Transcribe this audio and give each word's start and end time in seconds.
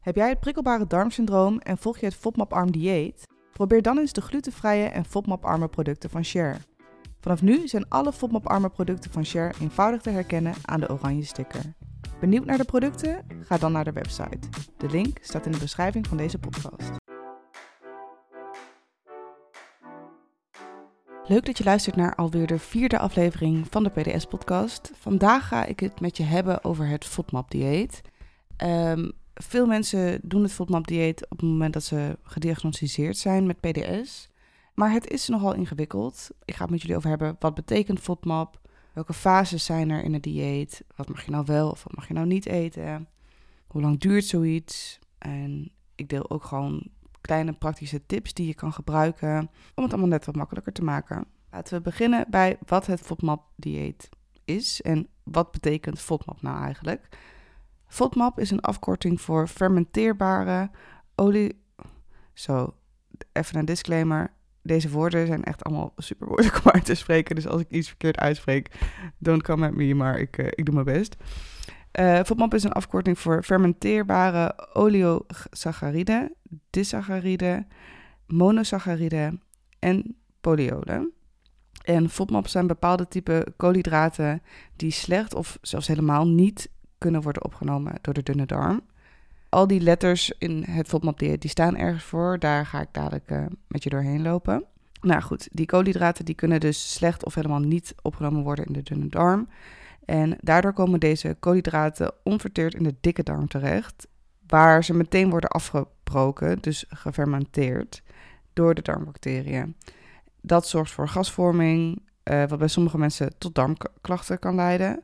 Heb 0.00 0.16
jij 0.16 0.28
het 0.28 0.40
prikkelbare 0.40 0.86
darmsyndroom 0.86 1.58
en 1.58 1.78
volg 1.78 1.98
je 1.98 2.06
het 2.06 2.14
FODMAP-arm 2.14 2.70
dieet? 2.70 3.26
Probeer 3.52 3.82
dan 3.82 3.98
eens 3.98 4.12
de 4.12 4.20
glutenvrije 4.20 4.84
en 4.84 5.04
FODMAP-arme 5.04 5.68
producten 5.68 6.10
van 6.10 6.24
Share. 6.24 6.56
Vanaf 7.20 7.42
nu 7.42 7.68
zijn 7.68 7.88
alle 7.88 8.12
FODMAP-arme 8.12 8.68
producten 8.68 9.10
van 9.10 9.24
Share 9.24 9.54
eenvoudig 9.60 10.02
te 10.02 10.10
herkennen 10.10 10.54
aan 10.62 10.80
de 10.80 10.90
oranje 10.90 11.24
sticker. 11.24 11.74
Benieuwd 12.20 12.44
naar 12.44 12.56
de 12.56 12.64
producten? 12.64 13.26
Ga 13.40 13.58
dan 13.58 13.72
naar 13.72 13.84
de 13.84 13.92
website. 13.92 14.48
De 14.76 14.90
link 14.90 15.18
staat 15.20 15.46
in 15.46 15.52
de 15.52 15.58
beschrijving 15.58 16.06
van 16.06 16.16
deze 16.16 16.38
podcast. 16.38 16.90
Leuk 21.26 21.46
dat 21.46 21.58
je 21.58 21.64
luistert 21.64 21.96
naar 21.96 22.14
alweer 22.14 22.46
de 22.46 22.58
vierde 22.58 22.98
aflevering 22.98 23.66
van 23.70 23.82
de 23.82 23.90
PDS-podcast. 23.90 24.90
Vandaag 24.94 25.48
ga 25.48 25.64
ik 25.64 25.80
het 25.80 26.00
met 26.00 26.16
je 26.16 26.22
hebben 26.22 26.64
over 26.64 26.86
het 26.86 27.04
FODMAP-dieet. 27.04 28.00
Um, 28.64 29.12
veel 29.34 29.66
mensen 29.66 30.20
doen 30.22 30.42
het 30.42 30.52
FODMAP-dieet 30.52 31.24
op 31.28 31.38
het 31.38 31.48
moment 31.48 31.72
dat 31.72 31.84
ze 31.84 32.18
gediagnosticeerd 32.22 33.16
zijn 33.16 33.46
met 33.46 33.60
PDS. 33.60 34.28
Maar 34.74 34.92
het 34.92 35.10
is 35.10 35.28
nogal 35.28 35.54
ingewikkeld. 35.54 36.30
Ik 36.44 36.54
ga 36.54 36.62
het 36.62 36.70
met 36.70 36.80
jullie 36.80 36.96
over 36.96 37.08
hebben. 37.08 37.36
Wat 37.38 37.54
betekent 37.54 38.00
FODMAP? 38.00 38.60
Welke 38.92 39.12
fases 39.12 39.64
zijn 39.64 39.90
er 39.90 40.04
in 40.04 40.12
het 40.12 40.22
dieet? 40.22 40.84
Wat 40.96 41.08
mag 41.08 41.24
je 41.24 41.30
nou 41.30 41.44
wel 41.46 41.70
of 41.70 41.84
wat 41.84 41.94
mag 41.94 42.08
je 42.08 42.14
nou 42.14 42.26
niet 42.26 42.46
eten? 42.46 43.08
Hoe 43.66 43.82
lang 43.82 44.00
duurt 44.00 44.24
zoiets? 44.24 44.98
En 45.18 45.70
ik 45.94 46.08
deel 46.08 46.30
ook 46.30 46.44
gewoon 46.44 46.88
kleine 47.20 47.52
praktische 47.52 48.06
tips 48.06 48.34
die 48.34 48.46
je 48.46 48.54
kan 48.54 48.72
gebruiken 48.72 49.50
om 49.74 49.82
het 49.82 49.92
allemaal 49.92 50.10
net 50.10 50.26
wat 50.26 50.36
makkelijker 50.36 50.72
te 50.72 50.84
maken. 50.84 51.24
Laten 51.50 51.74
we 51.74 51.80
beginnen 51.80 52.26
bij 52.30 52.58
wat 52.66 52.86
het 52.86 53.00
FODMAP-dieet 53.00 54.08
is 54.44 54.82
en 54.82 55.08
wat 55.22 55.50
betekent 55.50 55.98
FODMAP 55.98 56.42
nou 56.42 56.64
eigenlijk. 56.64 57.08
FODMAP 57.90 58.40
is 58.40 58.50
een 58.50 58.60
afkorting 58.60 59.20
voor 59.20 59.48
fermenteerbare 59.48 60.70
olie. 61.14 61.62
Zo, 62.32 62.74
even 63.32 63.58
een 63.58 63.64
disclaimer. 63.64 64.32
Deze 64.62 64.90
woorden 64.90 65.26
zijn 65.26 65.44
echt 65.44 65.64
allemaal 65.64 65.92
super 65.96 66.26
moeilijk 66.28 66.60
om 66.64 66.70
uit 66.70 66.84
te 66.84 66.94
spreken. 66.94 67.34
Dus 67.34 67.46
als 67.46 67.60
ik 67.60 67.70
iets 67.70 67.88
verkeerd 67.88 68.18
uitspreek, 68.18 68.70
don't 69.18 69.42
come 69.42 69.66
at 69.66 69.74
me, 69.74 69.94
maar 69.94 70.18
ik, 70.18 70.38
uh, 70.38 70.46
ik 70.46 70.64
doe 70.64 70.74
mijn 70.74 70.98
best. 70.98 71.16
Uh, 72.00 72.20
FODMAP 72.24 72.54
is 72.54 72.64
een 72.64 72.72
afkorting 72.72 73.18
voor 73.18 73.42
fermenteerbare 73.42 74.68
oleosacchariden, 74.72 76.34
disacchariden, 76.70 77.68
monosacchariden 78.26 79.42
en 79.78 80.16
polyolen. 80.40 81.12
En 81.84 82.10
FODMAP 82.10 82.48
zijn 82.48 82.66
bepaalde 82.66 83.08
type 83.08 83.52
koolhydraten 83.56 84.42
die 84.76 84.90
slecht 84.90 85.34
of 85.34 85.58
zelfs 85.60 85.86
helemaal 85.86 86.26
niet 86.26 86.70
kunnen 87.00 87.22
worden 87.22 87.44
opgenomen 87.44 87.94
door 88.00 88.14
de 88.14 88.22
dunne 88.22 88.46
darm. 88.46 88.80
Al 89.48 89.66
die 89.66 89.80
letters 89.80 90.32
in 90.38 90.62
het 90.62 90.88
FODMAP-dieet 90.88 91.40
die 91.40 91.50
staan 91.50 91.76
ergens 91.76 92.04
voor. 92.04 92.38
Daar 92.38 92.66
ga 92.66 92.80
ik 92.80 92.88
dadelijk 92.92 93.30
uh, 93.30 93.46
met 93.68 93.82
je 93.82 93.90
doorheen 93.90 94.22
lopen. 94.22 94.64
Nou 95.00 95.22
goed, 95.22 95.48
die 95.52 95.66
koolhydraten 95.66 96.24
die 96.24 96.34
kunnen 96.34 96.60
dus 96.60 96.92
slecht 96.92 97.24
of 97.24 97.34
helemaal 97.34 97.60
niet 97.60 97.94
opgenomen 98.02 98.42
worden 98.42 98.64
in 98.64 98.72
de 98.72 98.82
dunne 98.82 99.08
darm. 99.08 99.48
En 100.04 100.36
daardoor 100.40 100.72
komen 100.72 101.00
deze 101.00 101.36
koolhydraten 101.40 102.12
onverteerd 102.22 102.74
in 102.74 102.82
de 102.82 102.94
dikke 103.00 103.22
darm 103.22 103.48
terecht, 103.48 104.06
waar 104.46 104.84
ze 104.84 104.94
meteen 104.94 105.30
worden 105.30 105.50
afgebroken, 105.50 106.58
dus 106.60 106.84
gefermenteerd, 106.88 108.02
door 108.52 108.74
de 108.74 108.82
darmbacteriën. 108.82 109.76
Dat 110.40 110.68
zorgt 110.68 110.92
voor 110.92 111.08
gasvorming, 111.08 112.02
uh, 112.24 112.44
wat 112.46 112.58
bij 112.58 112.68
sommige 112.68 112.98
mensen 112.98 113.32
tot 113.38 113.54
darmklachten 113.54 114.38
kan 114.38 114.54
leiden. 114.54 115.02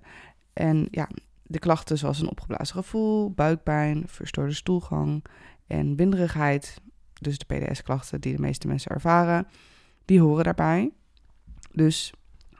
En 0.52 0.88
ja, 0.90 1.08
de 1.46 1.58
klachten 1.58 1.98
zoals 1.98 2.20
een 2.20 2.30
opgeblazen 2.30 2.76
gevoel, 2.76 3.30
buikpijn, 3.30 4.02
verstoorde 4.06 4.52
stoelgang 4.52 5.24
en 5.66 5.96
winderigheid, 5.96 6.80
dus 7.20 7.38
de 7.38 7.44
PDS-klachten 7.44 8.20
die 8.20 8.36
de 8.36 8.40
meeste 8.40 8.66
mensen 8.66 8.90
ervaren, 8.90 9.46
die 10.04 10.20
horen 10.20 10.44
daarbij. 10.44 10.90
Dus 11.72 12.12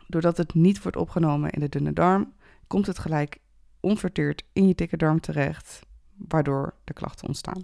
doordat 0.07 0.37
het 0.37 0.55
niet 0.55 0.83
wordt 0.83 0.97
opgenomen 0.97 1.51
in 1.51 1.61
de 1.61 1.69
dunne 1.69 1.93
darm, 1.93 2.33
komt 2.67 2.87
het 2.87 2.99
gelijk 2.99 3.39
onverteerd 3.81 4.43
in 4.53 4.69
je 4.69 4.75
dikke 4.75 4.97
darm 4.97 5.21
terecht, 5.21 5.81
waardoor 6.15 6.75
de 6.85 6.93
klachten 6.93 7.27
ontstaan. 7.27 7.63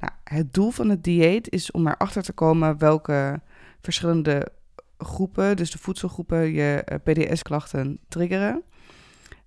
Nou, 0.00 0.12
het 0.24 0.54
doel 0.54 0.70
van 0.70 0.88
het 0.88 1.04
dieet 1.04 1.50
is 1.50 1.70
om 1.70 1.86
erachter 1.86 2.22
te 2.22 2.32
komen 2.32 2.78
welke 2.78 3.40
verschillende 3.80 4.52
groepen, 4.98 5.56
dus 5.56 5.70
de 5.70 5.78
voedselgroepen, 5.78 6.52
je 6.52 6.82
eh, 6.84 6.98
PDS-klachten 7.02 7.98
triggeren. 8.08 8.62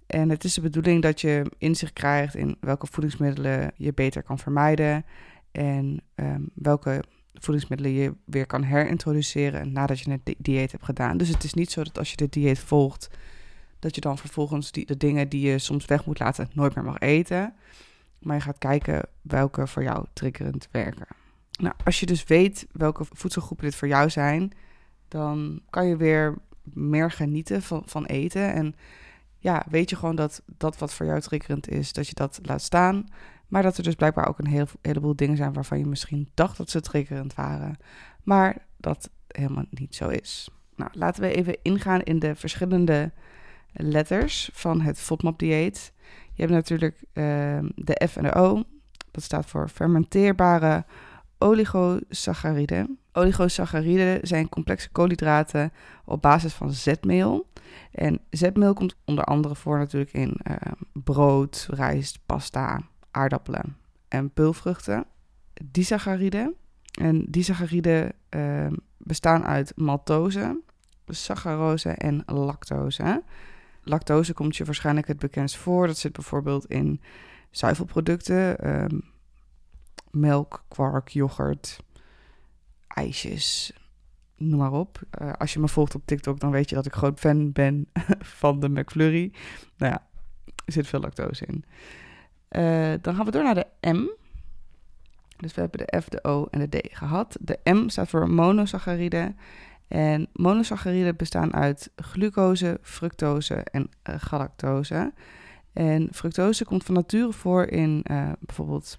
En 0.09 0.29
het 0.29 0.43
is 0.43 0.53
de 0.53 0.61
bedoeling 0.61 1.01
dat 1.01 1.21
je 1.21 1.51
inzicht 1.57 1.93
krijgt 1.93 2.35
in 2.35 2.57
welke 2.59 2.87
voedingsmiddelen 2.87 3.71
je 3.75 3.93
beter 3.93 4.23
kan 4.23 4.39
vermijden 4.39 5.05
en 5.51 6.01
um, 6.15 6.49
welke 6.53 7.03
voedingsmiddelen 7.33 7.93
je 7.93 8.13
weer 8.25 8.45
kan 8.45 8.63
herintroduceren 8.63 9.71
nadat 9.71 9.99
je 9.99 10.11
het 10.11 10.35
dieet 10.37 10.71
hebt 10.71 10.83
gedaan. 10.83 11.17
Dus 11.17 11.27
het 11.27 11.43
is 11.43 11.53
niet 11.53 11.71
zo 11.71 11.83
dat 11.83 11.97
als 11.97 12.09
je 12.09 12.15
de 12.15 12.29
dieet 12.29 12.59
volgt, 12.59 13.09
dat 13.79 13.95
je 13.95 14.01
dan 14.01 14.17
vervolgens 14.17 14.71
die, 14.71 14.85
de 14.85 14.97
dingen 14.97 15.29
die 15.29 15.51
je 15.51 15.59
soms 15.59 15.85
weg 15.85 16.05
moet 16.05 16.19
laten 16.19 16.49
nooit 16.53 16.75
meer 16.75 16.83
mag 16.83 16.99
eten. 16.99 17.53
Maar 18.19 18.35
je 18.35 18.41
gaat 18.41 18.57
kijken 18.57 19.01
welke 19.21 19.67
voor 19.67 19.83
jou 19.83 20.05
triggerend 20.13 20.67
werken. 20.71 21.07
Nou, 21.59 21.73
als 21.83 21.99
je 21.99 22.05
dus 22.05 22.23
weet 22.23 22.67
welke 22.71 23.05
voedselgroepen 23.11 23.65
dit 23.65 23.75
voor 23.75 23.87
jou 23.87 24.09
zijn, 24.09 24.51
dan 25.07 25.61
kan 25.69 25.87
je 25.87 25.97
weer 25.97 26.37
meer 26.63 27.11
genieten 27.11 27.61
van, 27.61 27.83
van 27.85 28.05
eten. 28.05 28.53
En 28.53 28.75
ja, 29.39 29.65
weet 29.69 29.89
je 29.89 29.95
gewoon 29.95 30.15
dat 30.15 30.41
dat 30.45 30.77
wat 30.77 30.93
voor 30.93 31.05
jou 31.05 31.21
triggerend 31.21 31.69
is, 31.69 31.93
dat 31.93 32.07
je 32.07 32.13
dat 32.13 32.39
laat 32.41 32.61
staan. 32.61 33.07
Maar 33.47 33.63
dat 33.63 33.77
er 33.77 33.83
dus 33.83 33.95
blijkbaar 33.95 34.27
ook 34.27 34.39
een 34.39 34.67
heleboel 34.81 35.15
dingen 35.15 35.37
zijn 35.37 35.53
waarvan 35.53 35.79
je 35.79 35.85
misschien 35.85 36.29
dacht 36.33 36.57
dat 36.57 36.69
ze 36.69 36.81
triggerend 36.81 37.33
waren. 37.33 37.77
Maar 38.23 38.65
dat 38.77 39.09
helemaal 39.27 39.65
niet 39.69 39.95
zo 39.95 40.07
is. 40.07 40.49
Nou, 40.75 40.91
laten 40.93 41.21
we 41.21 41.33
even 41.33 41.57
ingaan 41.61 42.01
in 42.01 42.19
de 42.19 42.35
verschillende 42.35 43.11
letters 43.71 44.49
van 44.53 44.81
het 44.81 44.99
FODMAP-dieet. 44.99 45.93
Je 46.33 46.41
hebt 46.41 46.53
natuurlijk 46.53 46.95
uh, 47.13 47.59
de 47.75 48.07
F 48.09 48.15
en 48.15 48.23
de 48.23 48.33
O. 48.33 48.63
Dat 49.11 49.23
staat 49.23 49.45
voor 49.45 49.69
fermenteerbare 49.69 50.85
oligosacchariden. 51.39 52.99
Oligosacchariden 53.11 54.27
zijn 54.27 54.49
complexe 54.49 54.89
koolhydraten 54.89 55.71
op 56.05 56.21
basis 56.21 56.53
van 56.53 56.71
zetmeel. 56.71 57.49
En 57.91 58.19
zetmeel 58.29 58.73
komt 58.73 58.95
onder 59.05 59.23
andere 59.23 59.55
voor 59.55 59.77
natuurlijk 59.77 60.13
in 60.13 60.39
uh, 60.43 60.55
brood, 60.93 61.67
rijst, 61.71 62.19
pasta, 62.25 62.81
aardappelen 63.11 63.77
en 64.07 64.31
peulvruchten. 64.33 65.05
Disacchariden. 65.63 66.55
En 67.01 67.25
disacchariden 67.29 68.13
uh, 68.35 68.67
bestaan 68.97 69.45
uit 69.45 69.71
maltose, 69.75 70.61
saccharose 71.07 71.89
en 71.89 72.23
lactose. 72.25 73.23
Lactose 73.83 74.33
komt 74.33 74.57
je 74.57 74.65
waarschijnlijk 74.65 75.07
het 75.07 75.19
bekendst 75.19 75.57
voor. 75.57 75.87
Dat 75.87 75.97
zit 75.97 76.13
bijvoorbeeld 76.13 76.65
in 76.65 77.01
zuivelproducten, 77.51 78.69
um, 78.69 79.03
melk, 80.11 80.63
kwark, 80.67 81.09
yoghurt, 81.09 81.79
ijsjes, 82.87 83.73
noem 84.39 84.59
maar 84.59 84.71
op. 84.71 84.99
Uh, 85.21 85.31
als 85.33 85.53
je 85.53 85.59
me 85.59 85.67
volgt 85.67 85.95
op 85.95 86.01
TikTok, 86.05 86.39
dan 86.39 86.51
weet 86.51 86.69
je 86.69 86.75
dat 86.75 86.85
ik 86.85 86.93
groot 86.93 87.19
fan 87.19 87.51
ben 87.51 87.87
van 88.41 88.59
de 88.59 88.69
McFlurry. 88.69 89.33
Nou 89.77 89.91
ja, 89.91 90.07
er 90.65 90.73
zit 90.73 90.87
veel 90.87 90.99
lactose 90.99 91.45
in. 91.45 91.63
Uh, 92.51 92.93
dan 93.01 93.15
gaan 93.15 93.25
we 93.25 93.31
door 93.31 93.43
naar 93.43 93.55
de 93.55 93.91
M. 93.91 94.07
Dus 95.37 95.53
we 95.53 95.61
hebben 95.61 95.87
de 95.87 96.01
F, 96.01 96.09
de 96.09 96.23
O 96.23 96.47
en 96.51 96.59
de 96.59 96.79
D 96.79 96.87
gehad. 96.91 97.37
De 97.41 97.59
M 97.63 97.87
staat 97.89 98.09
voor 98.09 98.29
monosaccharide. 98.29 99.33
En 99.87 100.27
monosacchariden 100.33 101.15
bestaan 101.15 101.53
uit 101.53 101.91
glucose, 101.95 102.79
fructose 102.81 103.55
en 103.55 103.89
uh, 104.09 104.15
galactose. 104.17 105.13
En 105.73 106.07
fructose 106.11 106.65
komt 106.65 106.83
van 106.83 106.95
nature 106.95 107.31
voor 107.31 107.65
in 107.65 108.03
bijvoorbeeld 108.39 108.95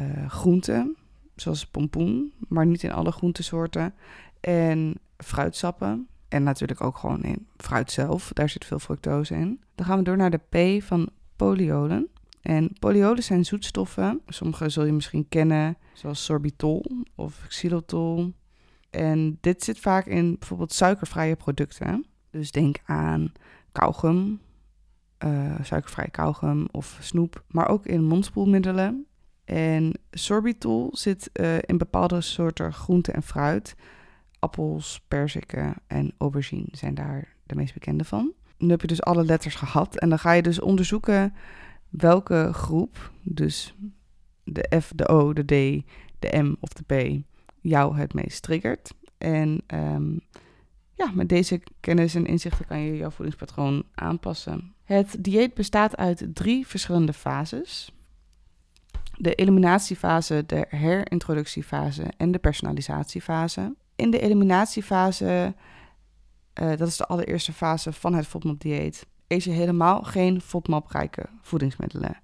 uh, 0.00 0.30
groenten, 0.30 0.96
zoals 1.36 1.66
pompoen, 1.66 2.32
maar 2.48 2.66
niet 2.66 2.82
in 2.82 2.92
alle 2.92 3.12
groentesoorten. 3.12 3.94
En 4.40 4.94
fruitsappen. 5.16 6.06
En 6.28 6.42
natuurlijk 6.42 6.80
ook 6.80 6.96
gewoon 6.96 7.22
in 7.22 7.46
fruit 7.56 7.90
zelf. 7.90 8.30
Daar 8.32 8.48
zit 8.48 8.64
veel 8.64 8.78
fructose 8.78 9.34
in. 9.34 9.60
Dan 9.74 9.86
gaan 9.86 9.98
we 9.98 10.04
door 10.04 10.16
naar 10.16 10.30
de 10.30 10.78
P 10.78 10.82
van 10.82 11.10
polyolen. 11.36 12.08
En 12.42 12.72
polyolen 12.78 13.22
zijn 13.22 13.44
zoetstoffen. 13.44 14.20
Sommige 14.26 14.68
zul 14.68 14.84
je 14.84 14.92
misschien 14.92 15.28
kennen, 15.28 15.76
zoals 15.92 16.24
sorbitol 16.24 16.84
of 17.14 17.44
xylitol. 17.48 18.32
En 18.90 19.38
dit 19.40 19.64
zit 19.64 19.78
vaak 19.78 20.06
in 20.06 20.36
bijvoorbeeld 20.38 20.72
suikervrije 20.72 21.36
producten. 21.36 22.06
Dus 22.30 22.50
denk 22.50 22.76
aan 22.84 23.32
kauwgum, 23.72 24.40
uh, 25.24 25.54
suikervrije 25.62 26.10
kauwgum 26.10 26.68
of 26.70 26.98
snoep, 27.00 27.44
maar 27.48 27.68
ook 27.68 27.86
in 27.86 28.04
mondspoelmiddelen. 28.04 29.06
En 29.52 29.92
sorbitol 30.10 30.88
zit 30.92 31.30
uh, 31.32 31.56
in 31.60 31.78
bepaalde 31.78 32.20
soorten 32.20 32.72
groente 32.72 33.12
en 33.12 33.22
fruit. 33.22 33.74
Appels, 34.38 35.00
perziken 35.08 35.74
en 35.86 36.12
aubergine 36.18 36.68
zijn 36.70 36.94
daar 36.94 37.36
de 37.46 37.54
meest 37.54 37.74
bekende 37.74 38.04
van. 38.04 38.32
Nu 38.58 38.70
heb 38.70 38.80
je 38.80 38.86
dus 38.86 39.02
alle 39.02 39.24
letters 39.24 39.54
gehad 39.54 39.96
en 39.96 40.08
dan 40.08 40.18
ga 40.18 40.32
je 40.32 40.42
dus 40.42 40.60
onderzoeken 40.60 41.34
welke 41.88 42.50
groep, 42.52 43.12
dus 43.22 43.74
de 44.44 44.80
F, 44.80 44.92
de 44.94 45.08
O, 45.08 45.32
de 45.32 45.44
D, 45.44 45.84
de 46.18 46.42
M 46.42 46.54
of 46.60 46.68
de 46.72 46.82
P 46.84 47.22
jou 47.60 47.96
het 47.96 48.14
meest 48.14 48.42
triggert. 48.42 48.94
En 49.18 49.62
um, 49.74 50.20
ja, 50.94 51.10
met 51.14 51.28
deze 51.28 51.62
kennis 51.80 52.14
en 52.14 52.26
inzichten 52.26 52.66
kan 52.66 52.80
je 52.80 52.96
jouw 52.96 53.10
voedingspatroon 53.10 53.84
aanpassen. 53.94 54.74
Het 54.82 55.16
dieet 55.18 55.54
bestaat 55.54 55.96
uit 55.96 56.26
drie 56.34 56.66
verschillende 56.66 57.12
fases. 57.12 57.92
De 59.22 59.34
eliminatiefase, 59.34 60.44
de 60.46 60.66
herintroductiefase 60.68 62.04
en 62.16 62.32
de 62.32 62.38
personalisatiefase. 62.38 63.74
In 63.96 64.10
de 64.10 64.20
eliminatiefase, 64.20 65.54
uh, 66.62 66.76
dat 66.76 66.88
is 66.88 66.96
de 66.96 67.06
allereerste 67.06 67.52
fase 67.52 67.92
van 67.92 68.14
het 68.14 68.26
FODMAP-dieet, 68.26 69.06
eet 69.26 69.44
je 69.44 69.50
helemaal 69.50 70.02
geen 70.02 70.40
FODMAP-rijke 70.40 71.22
voedingsmiddelen. 71.40 72.16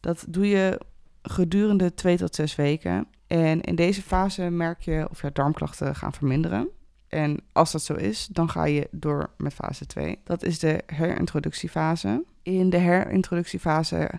Dat 0.00 0.24
doe 0.28 0.48
je 0.48 0.80
gedurende 1.22 1.94
2 1.94 2.16
tot 2.16 2.34
6 2.34 2.56
weken. 2.56 3.06
En 3.26 3.60
in 3.60 3.74
deze 3.74 4.02
fase 4.02 4.50
merk 4.50 4.80
je 4.80 5.06
of 5.10 5.22
je 5.22 5.32
darmklachten 5.32 5.94
gaan 5.94 6.12
verminderen. 6.12 6.68
En 7.08 7.40
als 7.52 7.72
dat 7.72 7.82
zo 7.82 7.94
is, 7.94 8.26
dan 8.26 8.50
ga 8.50 8.64
je 8.64 8.88
door 8.90 9.30
met 9.36 9.54
fase 9.54 9.86
2. 9.86 10.20
Dat 10.24 10.42
is 10.42 10.58
de 10.58 10.82
herintroductiefase. 10.86 12.24
In 12.42 12.70
de 12.70 12.78
herintroductiefase 12.78 14.10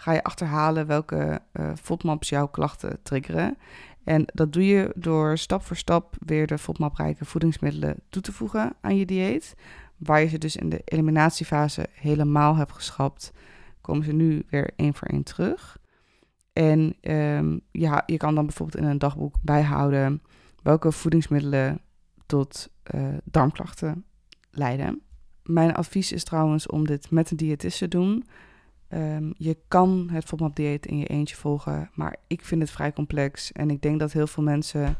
ga 0.00 0.12
je 0.12 0.22
achterhalen 0.22 0.86
welke 0.86 1.40
uh, 1.52 1.70
FODMAPs 1.82 2.28
jouw 2.28 2.46
klachten 2.46 2.98
triggeren. 3.02 3.58
En 4.04 4.24
dat 4.26 4.52
doe 4.52 4.66
je 4.66 4.92
door 4.94 5.38
stap 5.38 5.62
voor 5.62 5.76
stap 5.76 6.16
weer 6.18 6.46
de 6.46 6.58
FODMAP-rijke 6.58 7.24
voedingsmiddelen 7.24 7.96
toe 8.08 8.22
te 8.22 8.32
voegen 8.32 8.76
aan 8.80 8.96
je 8.96 9.06
dieet. 9.06 9.54
Waar 9.96 10.20
je 10.20 10.28
ze 10.28 10.38
dus 10.38 10.56
in 10.56 10.68
de 10.68 10.80
eliminatiefase 10.84 11.86
helemaal 11.92 12.56
hebt 12.56 12.72
geschrapt, 12.72 13.32
komen 13.80 14.04
ze 14.04 14.12
nu 14.12 14.44
weer 14.50 14.70
één 14.76 14.94
voor 14.94 15.08
één 15.08 15.22
terug. 15.22 15.78
En 16.52 16.96
um, 17.00 17.60
ja, 17.70 18.02
je 18.06 18.16
kan 18.16 18.34
dan 18.34 18.46
bijvoorbeeld 18.46 18.82
in 18.82 18.90
een 18.90 18.98
dagboek 18.98 19.34
bijhouden 19.42 20.22
welke 20.62 20.92
voedingsmiddelen 20.92 21.80
tot 22.26 22.68
uh, 22.94 23.08
darmklachten 23.24 24.04
leiden. 24.50 25.02
Mijn 25.42 25.74
advies 25.74 26.12
is 26.12 26.24
trouwens 26.24 26.66
om 26.66 26.86
dit 26.86 27.10
met 27.10 27.30
een 27.30 27.36
diëtist 27.36 27.78
te 27.78 27.88
doen. 27.88 28.24
Um, 28.94 29.34
je 29.36 29.58
kan 29.68 30.08
het 30.12 30.24
FODMAP-dieet 30.24 30.86
in 30.86 30.98
je 30.98 31.06
eentje 31.06 31.36
volgen, 31.36 31.90
maar 31.94 32.16
ik 32.26 32.44
vind 32.44 32.60
het 32.60 32.70
vrij 32.70 32.92
complex. 32.92 33.52
En 33.52 33.70
ik 33.70 33.82
denk 33.82 34.00
dat 34.00 34.12
heel 34.12 34.26
veel 34.26 34.42
mensen 34.42 34.98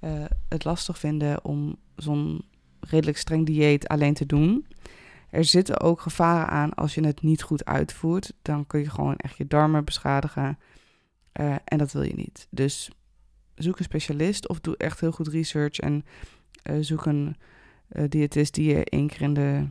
uh, 0.00 0.24
het 0.48 0.64
lastig 0.64 0.98
vinden 0.98 1.44
om 1.44 1.76
zo'n 1.94 2.44
redelijk 2.80 3.18
streng 3.18 3.46
dieet 3.46 3.88
alleen 3.88 4.14
te 4.14 4.26
doen. 4.26 4.66
Er 5.30 5.44
zitten 5.44 5.80
ook 5.80 6.00
gevaren 6.00 6.48
aan 6.48 6.74
als 6.74 6.94
je 6.94 7.06
het 7.06 7.22
niet 7.22 7.42
goed 7.42 7.64
uitvoert. 7.64 8.32
Dan 8.42 8.66
kun 8.66 8.80
je 8.80 8.90
gewoon 8.90 9.16
echt 9.16 9.36
je 9.36 9.46
darmen 9.46 9.84
beschadigen. 9.84 10.58
Uh, 11.40 11.54
en 11.64 11.78
dat 11.78 11.92
wil 11.92 12.02
je 12.02 12.14
niet. 12.14 12.46
Dus 12.50 12.90
zoek 13.54 13.78
een 13.78 13.84
specialist 13.84 14.48
of 14.48 14.60
doe 14.60 14.76
echt 14.76 15.00
heel 15.00 15.12
goed 15.12 15.28
research 15.28 15.78
en 15.78 16.04
uh, 16.70 16.76
zoek 16.80 17.06
een 17.06 17.36
diëtist 18.08 18.54
die 18.54 18.68
je 18.68 18.84
één 18.84 19.06
keer 19.06 19.20
in 19.20 19.34
de 19.34 19.66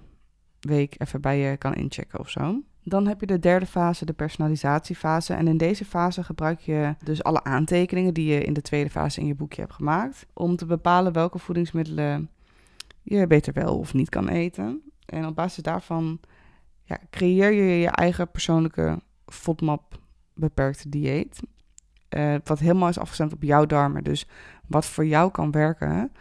week 0.59 0.95
even 0.97 1.21
bij 1.21 1.39
je 1.39 1.57
kan 1.57 1.74
inchecken 1.74 2.19
of 2.19 2.30
zo. 2.30 2.62
Dan 2.87 3.07
heb 3.07 3.19
je 3.19 3.25
de 3.25 3.39
derde 3.39 3.65
fase, 3.65 4.05
de 4.05 4.13
personalisatiefase. 4.13 5.33
En 5.33 5.47
in 5.47 5.57
deze 5.57 5.85
fase 5.85 6.23
gebruik 6.23 6.59
je 6.59 6.95
dus 7.03 7.23
alle 7.23 7.43
aantekeningen 7.43 8.13
die 8.13 8.33
je 8.33 8.43
in 8.43 8.53
de 8.53 8.61
tweede 8.61 8.89
fase 8.89 9.19
in 9.19 9.27
je 9.27 9.35
boekje 9.35 9.61
hebt 9.61 9.73
gemaakt. 9.73 10.25
Om 10.33 10.55
te 10.55 10.65
bepalen 10.65 11.13
welke 11.13 11.39
voedingsmiddelen 11.39 12.29
je 13.01 13.27
beter 13.27 13.53
wel 13.53 13.77
of 13.77 13.93
niet 13.93 14.09
kan 14.09 14.27
eten. 14.27 14.81
En 15.05 15.25
op 15.25 15.35
basis 15.35 15.63
daarvan 15.63 16.19
ja, 16.83 16.97
creëer 17.09 17.51
je 17.51 17.79
je 17.79 17.89
eigen 17.89 18.31
persoonlijke 18.31 19.01
FODMAP 19.25 19.99
beperkte 20.33 20.89
dieet. 20.89 21.39
Uh, 22.09 22.35
wat 22.43 22.59
helemaal 22.59 22.89
is 22.89 22.99
afgestemd 22.99 23.33
op 23.33 23.43
jouw 23.43 23.65
darmen. 23.65 24.03
Dus 24.03 24.27
wat 24.67 24.85
voor 24.85 25.05
jou 25.05 25.31
kan 25.31 25.51
werken, 25.51 26.11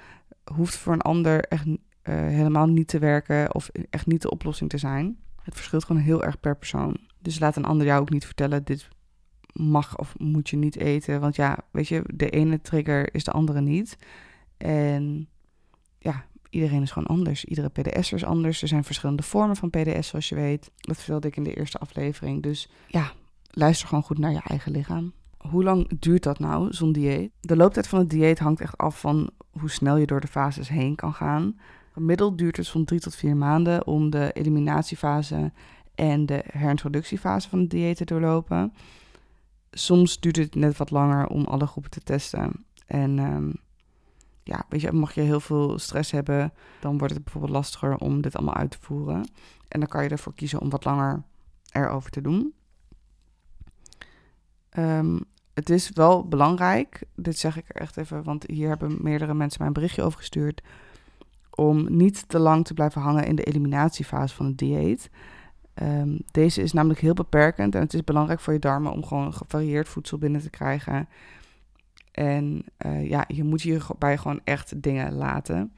hoeft 0.55 0.76
voor 0.76 0.93
een 0.93 1.00
ander 1.00 1.44
echt 1.44 1.66
uh, 1.66 1.76
helemaal 2.02 2.66
niet 2.66 2.88
te 2.88 2.99
werken 2.99 3.55
of 3.55 3.70
echt 3.90 4.06
niet 4.06 4.22
de 4.22 4.31
oplossing 4.31 4.70
te 4.70 4.78
zijn. 4.78 5.19
Het 5.44 5.55
verschilt 5.55 5.85
gewoon 5.85 6.02
heel 6.02 6.25
erg 6.25 6.41
per 6.41 6.56
persoon. 6.56 6.96
Dus 7.19 7.38
laat 7.38 7.56
een 7.56 7.64
ander 7.64 7.87
jou 7.87 8.00
ook 8.00 8.11
niet 8.11 8.25
vertellen: 8.25 8.64
dit 8.64 8.88
mag 9.52 9.99
of 9.99 10.19
moet 10.19 10.50
je 10.50 10.56
niet 10.56 10.76
eten. 10.76 11.20
Want 11.20 11.37
ja, 11.37 11.58
weet 11.70 11.88
je, 11.88 12.02
de 12.14 12.31
ene 12.31 12.61
trigger 12.61 13.14
is 13.14 13.25
de 13.25 13.31
andere 13.31 13.61
niet. 13.61 13.99
En 14.56 15.29
ja, 15.99 16.25
iedereen 16.50 16.82
is 16.82 16.91
gewoon 16.91 17.08
anders. 17.08 17.44
Iedere 17.44 17.69
PDS 17.69 18.12
is 18.12 18.25
anders. 18.25 18.62
Er 18.62 18.69
zijn 18.69 18.85
verschillende 18.85 19.23
vormen 19.23 19.56
van 19.56 19.70
PDS, 19.70 20.08
zoals 20.08 20.29
je 20.29 20.35
weet. 20.35 20.70
Dat 20.76 20.96
vertelde 20.96 21.29
ik 21.29 21.37
in 21.37 21.44
de 21.44 21.55
eerste 21.55 21.79
aflevering. 21.79 22.43
Dus 22.43 22.70
ja, 22.87 23.12
luister 23.50 23.88
gewoon 23.88 24.05
goed 24.05 24.19
naar 24.19 24.32
je 24.32 24.43
eigen 24.44 24.73
lichaam. 24.73 25.12
Hoe 25.38 25.64
lang 25.64 25.99
duurt 25.99 26.23
dat 26.23 26.38
nou, 26.38 26.73
zo'n 26.73 26.93
dieet? 26.93 27.31
De 27.40 27.56
looptijd 27.56 27.88
van 27.88 27.99
het 27.99 28.11
dieet 28.11 28.38
hangt 28.38 28.61
echt 28.61 28.76
af 28.76 29.00
van 29.00 29.31
hoe 29.50 29.70
snel 29.70 29.97
je 29.97 30.06
door 30.06 30.20
de 30.20 30.26
fases 30.26 30.69
heen 30.69 30.94
kan 30.94 31.14
gaan. 31.14 31.58
Gemiddeld 31.94 32.38
duurt 32.38 32.56
het 32.56 32.67
zo'n 32.67 32.85
drie 32.85 33.00
tot 33.00 33.14
vier 33.14 33.37
maanden 33.37 33.87
om 33.87 34.11
de 34.11 34.32
eliminatiefase 34.32 35.52
en 35.94 36.26
de 36.26 36.44
herintroductiefase 36.46 37.49
van 37.49 37.58
het 37.58 37.70
dieet 37.70 37.96
te 37.96 38.05
doorlopen. 38.05 38.73
Soms 39.70 40.20
duurt 40.20 40.37
het 40.37 40.55
net 40.55 40.76
wat 40.76 40.91
langer 40.91 41.26
om 41.26 41.44
alle 41.44 41.67
groepen 41.67 41.91
te 41.91 42.00
testen. 42.00 42.64
En 42.87 43.19
um, 43.19 43.55
ja, 44.43 44.64
weet 44.69 44.81
je, 44.81 44.93
mag 44.93 45.14
je 45.14 45.20
heel 45.20 45.41
veel 45.41 45.79
stress 45.79 46.11
hebben, 46.11 46.52
dan 46.81 46.99
wordt 46.99 47.14
het 47.14 47.25
bijvoorbeeld 47.25 47.52
lastiger 47.52 47.97
om 47.97 48.20
dit 48.20 48.37
allemaal 48.37 48.55
uit 48.55 48.70
te 48.70 48.79
voeren. 48.81 49.29
En 49.69 49.81
dan 49.81 49.88
kan 49.88 50.02
je 50.02 50.08
ervoor 50.08 50.35
kiezen 50.35 50.61
om 50.61 50.70
wat 50.70 50.85
langer 50.85 51.23
erover 51.70 52.11
te 52.11 52.20
doen. 52.20 52.55
Um, 54.79 55.25
het 55.55 55.70
is 55.70 55.90
wel 55.90 56.29
belangrijk, 56.29 57.02
dit 57.17 57.38
zeg 57.38 57.56
ik 57.56 57.69
er 57.69 57.81
echt 57.81 57.97
even, 57.97 58.23
want 58.23 58.44
hier 58.47 58.69
hebben 58.69 58.99
meerdere 59.02 59.35
mensen 59.35 59.58
mij 59.58 59.69
een 59.69 59.75
berichtje 59.75 60.02
over 60.02 60.19
gestuurd, 60.19 60.62
om 61.55 61.97
niet 61.97 62.29
te 62.29 62.39
lang 62.39 62.65
te 62.65 62.75
blijven 62.75 63.01
hangen 63.01 63.27
in 63.27 63.37
de 63.37 63.45
eliminatiefase 63.45 64.35
van 64.35 64.47
het 64.47 64.59
dieet. 64.59 65.11
Um, 65.83 66.19
deze 66.31 66.62
is 66.62 66.73
namelijk 66.73 67.01
heel 67.01 67.15
beperkend 67.15 67.75
en 67.75 67.81
het 67.81 67.95
is 67.95 68.05
belangrijk 68.05 68.41
voor 68.41 68.53
je 68.53 68.59
darmen 68.59 68.93
om 68.93 69.05
gewoon 69.05 69.35
gevarieerd 69.35 69.89
voedsel 69.89 70.19
binnen 70.19 70.41
te 70.41 70.51
krijgen. 70.51 71.09
En 72.12 72.65
uh, 72.87 73.09
ja, 73.09 73.25
je 73.29 73.45
moet 73.45 73.62
hierbij 73.62 74.19
gewoon 74.19 74.41
echt 74.45 74.83
dingen 74.83 75.12
laten. 75.12 75.73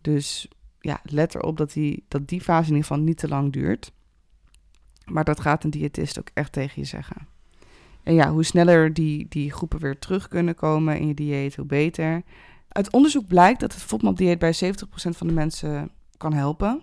Dus 0.00 0.48
ja, 0.80 1.00
let 1.04 1.34
erop 1.34 1.56
dat 1.56 1.72
die, 1.72 2.04
dat 2.08 2.28
die 2.28 2.40
fase 2.40 2.68
in 2.68 2.74
ieder 2.74 2.86
geval 2.86 3.02
niet 3.02 3.18
te 3.18 3.28
lang 3.28 3.52
duurt. 3.52 3.92
Maar 5.04 5.24
dat 5.24 5.40
gaat 5.40 5.64
een 5.64 5.70
diëtist 5.70 6.18
ook 6.18 6.30
echt 6.34 6.52
tegen 6.52 6.80
je 6.80 6.86
zeggen. 6.86 7.26
En 8.02 8.14
ja, 8.14 8.30
hoe 8.30 8.44
sneller 8.44 8.92
die, 8.94 9.26
die 9.28 9.52
groepen 9.52 9.80
weer 9.80 9.98
terug 9.98 10.28
kunnen 10.28 10.54
komen 10.54 10.98
in 10.98 11.06
je 11.06 11.14
dieet, 11.14 11.56
hoe 11.56 11.66
beter. 11.66 12.22
Uit 12.70 12.92
onderzoek 12.92 13.26
blijkt 13.26 13.60
dat 13.60 13.72
het 13.74 13.82
FODMAP-dieet 13.82 14.38
bij 14.38 14.54
70% 14.54 14.58
van 14.92 15.26
de 15.26 15.32
mensen 15.32 15.90
kan 16.16 16.32
helpen. 16.32 16.82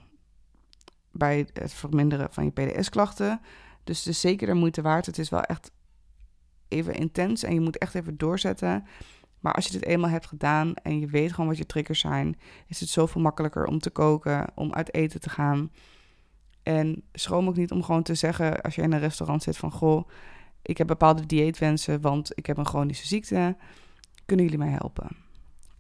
Bij 1.12 1.48
het 1.53 1.74
verminderen 1.74 2.27
van 2.32 2.44
je 2.44 2.51
PDS-klachten. 2.51 3.41
Dus 3.84 3.98
het 3.98 4.08
is 4.08 4.20
zeker 4.20 4.48
de 4.48 4.53
moeite 4.53 4.82
waard. 4.82 5.06
Het 5.06 5.17
is 5.17 5.29
wel 5.29 5.41
echt 5.41 5.72
even 6.67 6.94
intens 6.94 7.44
en 7.44 7.53
je 7.53 7.60
moet 7.60 7.77
echt 7.77 7.96
even 7.96 8.17
doorzetten. 8.17 8.86
Maar 9.39 9.53
als 9.53 9.65
je 9.65 9.72
dit 9.72 9.86
eenmaal 9.86 10.10
hebt 10.10 10.25
gedaan 10.25 10.74
en 10.74 11.00
je 11.00 11.08
weet 11.08 11.32
gewoon 11.32 11.48
wat 11.48 11.58
je 11.58 11.65
triggers 11.65 12.00
zijn, 12.00 12.38
is 12.67 12.79
het 12.79 12.89
zoveel 12.89 13.22
makkelijker 13.22 13.65
om 13.65 13.79
te 13.79 13.89
koken, 13.89 14.48
om 14.56 14.74
uit 14.74 14.94
eten 14.94 15.20
te 15.20 15.29
gaan. 15.29 15.72
En 16.63 17.03
schroom 17.13 17.48
ook 17.48 17.56
niet 17.56 17.72
om 17.72 17.84
gewoon 17.84 18.03
te 18.03 18.15
zeggen 18.15 18.62
als 18.62 18.75
je 18.75 18.82
in 18.82 18.94
een 18.94 19.00
restaurant 19.00 19.44
zit 19.44 19.58
van 19.58 19.72
goh, 19.72 20.10
ik 20.62 20.77
heb 20.77 20.88
bepaalde 20.88 21.25
dieetwensen, 21.25 22.01
want 22.01 22.32
ik 22.36 22.46
heb 22.46 22.58
een 22.58 22.65
chronische 22.65 23.08
ziekte. 23.08 23.56
Kunnen 24.25 24.46
jullie 24.46 24.60
mij 24.60 24.70
helpen? 24.70 25.27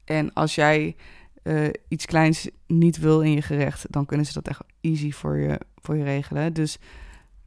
En 0.07 0.33
als 0.33 0.55
jij 0.55 0.95
uh, 1.43 1.69
iets 1.87 2.05
kleins 2.05 2.49
niet 2.67 2.97
wil 2.97 3.21
in 3.21 3.31
je 3.31 3.41
gerecht, 3.41 3.91
dan 3.91 4.05
kunnen 4.05 4.25
ze 4.25 4.33
dat 4.33 4.47
echt 4.47 4.63
easy 4.81 5.11
voor 5.11 5.37
je, 5.37 5.59
voor 5.75 5.95
je 5.95 6.03
regelen. 6.03 6.53
Dus 6.53 6.77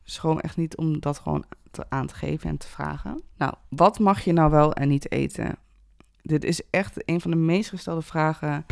schroom 0.03 0.39
echt 0.39 0.57
niet 0.57 0.77
om 0.77 1.01
dat 1.01 1.19
gewoon 1.19 1.45
te, 1.71 1.85
aan 1.89 2.07
te 2.07 2.15
geven 2.15 2.51
en 2.51 2.57
te 2.57 2.67
vragen. 2.67 3.23
Nou, 3.37 3.55
wat 3.69 3.99
mag 3.99 4.21
je 4.21 4.33
nou 4.33 4.51
wel 4.51 4.75
en 4.75 4.89
niet 4.89 5.13
eten? 5.13 5.57
Dit 6.23 6.45
is 6.45 6.63
echt 6.71 7.09
een 7.09 7.21
van 7.21 7.31
de 7.31 7.37
meest 7.37 7.69
gestelde 7.69 8.03
vragen 8.03 8.67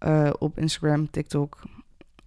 uh, 0.00 0.30
op 0.38 0.58
Instagram, 0.58 1.10
TikTok. 1.10 1.62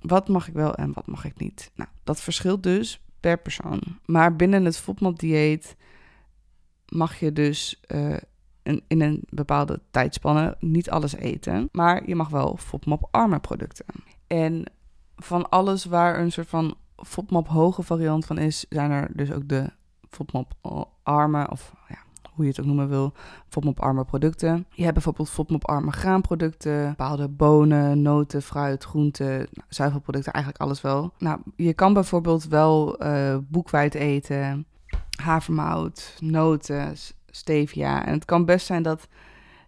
Wat 0.01 0.27
mag 0.27 0.47
ik 0.47 0.53
wel 0.53 0.75
en 0.75 0.93
wat 0.93 1.07
mag 1.07 1.25
ik 1.25 1.39
niet? 1.39 1.71
Nou, 1.75 1.89
dat 2.03 2.21
verschilt 2.21 2.63
dus 2.63 3.01
per 3.19 3.37
persoon. 3.37 3.81
Maar 4.05 4.35
binnen 4.35 4.65
het 4.65 4.77
FODMAP-dieet 4.77 5.75
mag 6.87 7.19
je 7.19 7.33
dus 7.33 7.81
uh, 7.87 8.17
in, 8.69 8.83
in 8.87 9.01
een 9.01 9.23
bepaalde 9.29 9.81
tijdspanne 9.91 10.55
niet 10.59 10.89
alles 10.89 11.15
eten. 11.15 11.69
Maar 11.71 12.07
je 12.07 12.15
mag 12.15 12.29
wel 12.29 12.57
FODMAP-arme 12.57 13.39
producten. 13.39 13.85
En 14.27 14.63
van 15.15 15.49
alles 15.49 15.85
waar 15.85 16.19
een 16.19 16.31
soort 16.31 16.47
van 16.47 16.75
FODMAP-hoge 16.95 17.83
variant 17.83 18.25
van 18.25 18.37
is, 18.37 18.65
zijn 18.69 18.91
er 18.91 19.09
dus 19.13 19.31
ook 19.31 19.47
de 19.47 19.69
FODMAP-arme 20.09 21.49
of 21.49 21.73
ja, 21.87 21.97
hoe 22.33 22.43
je 22.43 22.49
het 22.49 22.59
ook 22.59 22.65
noemen 22.65 22.89
wil, 22.89 23.13
FODMAP-arme 23.49 24.05
producten. 24.05 24.65
Je 24.69 24.81
hebt 24.81 24.93
bijvoorbeeld 24.93 25.29
FODMAP-arme 25.29 25.91
graanproducten, 25.91 26.89
bepaalde 26.89 27.27
bonen, 27.27 28.01
noten, 28.01 28.41
fruit, 28.41 28.83
groenten, 28.83 29.37
nou, 29.37 29.67
zuivelproducten, 29.67 30.33
eigenlijk 30.33 30.63
alles 30.63 30.81
wel. 30.81 31.13
Nou, 31.17 31.39
je 31.55 31.73
kan 31.73 31.93
bijvoorbeeld 31.93 32.47
wel 32.47 33.03
uh, 33.03 33.37
boekweit 33.47 33.93
eten, 33.93 34.65
havermout, 35.21 36.17
noten, 36.19 36.95
stevia. 37.31 38.05
En 38.05 38.13
het 38.13 38.25
kan 38.25 38.45
best 38.45 38.65
zijn 38.65 38.83
dat 38.83 39.07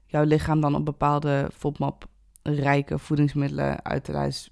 jouw 0.05 0.23
lichaam 0.23 0.61
dan 0.61 0.75
op 0.75 0.85
bepaalde 0.85 1.49
FODMAP 1.53 2.07
rijke 2.43 2.99
voedingsmiddelen 2.99 3.85
uit 3.85 4.05
de 4.05 4.11
lijst 4.11 4.51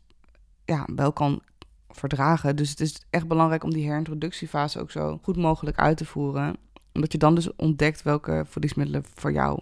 ja, 0.66 0.88
wel 0.96 1.14
kan 1.14 1.42
verdragen. 1.90 2.56
Dus 2.56 2.70
het 2.70 2.80
is 2.80 3.06
echt 3.10 3.28
belangrijk 3.28 3.64
om 3.64 3.74
die 3.74 3.88
herintroductiefase 3.88 4.80
ook 4.80 4.92
zo 4.92 5.20
goed 5.22 5.38
mogelijk 5.38 5.78
uit 5.78 5.98
te 5.98 6.06
voeren. 6.06 6.56
Omdat 6.94 7.12
je 7.12 7.18
dan 7.18 7.36
dus 7.36 7.56
ontdekt 7.56 8.02
welke 8.02 8.44
voedingsmiddelen 8.48 9.04
voor 9.14 9.32
jou 9.32 9.62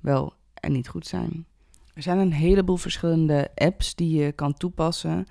wel 0.00 0.32
en 0.54 0.72
niet 0.72 0.88
goed 0.88 1.06
zijn. 1.06 1.46
Er 1.94 2.02
zijn 2.02 2.18
een 2.18 2.32
heleboel 2.32 2.76
verschillende 2.76 3.50
apps 3.54 3.94
die 3.94 4.20
je 4.20 4.32
kan 4.32 4.54
toepassen. 4.54 5.26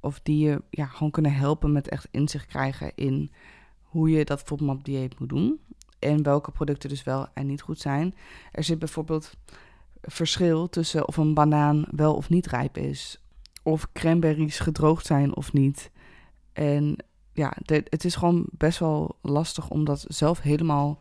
Of 0.00 0.20
die 0.20 0.46
je 0.48 0.62
ja, 0.70 0.86
gewoon 0.86 1.10
kunnen 1.10 1.34
helpen 1.34 1.72
met 1.72 1.88
echt 1.88 2.08
inzicht 2.10 2.46
krijgen 2.46 2.92
in 2.94 3.30
hoe 3.82 4.10
je 4.10 4.24
dat 4.24 4.42
FODMAP-dieet 4.42 5.18
moet 5.18 5.28
doen. 5.28 5.60
En 5.98 6.22
welke 6.22 6.50
producten 6.50 6.88
dus 6.88 7.04
wel 7.04 7.26
en 7.34 7.46
niet 7.46 7.62
goed 7.62 7.80
zijn. 7.80 8.14
Er 8.52 8.64
zit 8.64 8.78
bijvoorbeeld 8.78 9.32
verschil 10.00 10.68
tussen 10.68 11.08
of 11.08 11.16
een 11.16 11.34
banaan 11.34 11.84
wel 11.90 12.14
of 12.14 12.28
niet 12.28 12.46
rijp 12.46 12.76
is. 12.76 13.22
Of 13.62 13.92
cranberries 13.92 14.58
gedroogd 14.58 15.06
zijn 15.06 15.36
of 15.36 15.52
niet. 15.52 15.90
En 16.52 16.96
ja, 17.32 17.52
het 17.64 18.04
is 18.04 18.14
gewoon 18.14 18.46
best 18.50 18.78
wel 18.78 19.18
lastig 19.22 19.70
om 19.70 19.84
dat 19.84 20.04
zelf 20.08 20.40
helemaal 20.40 21.00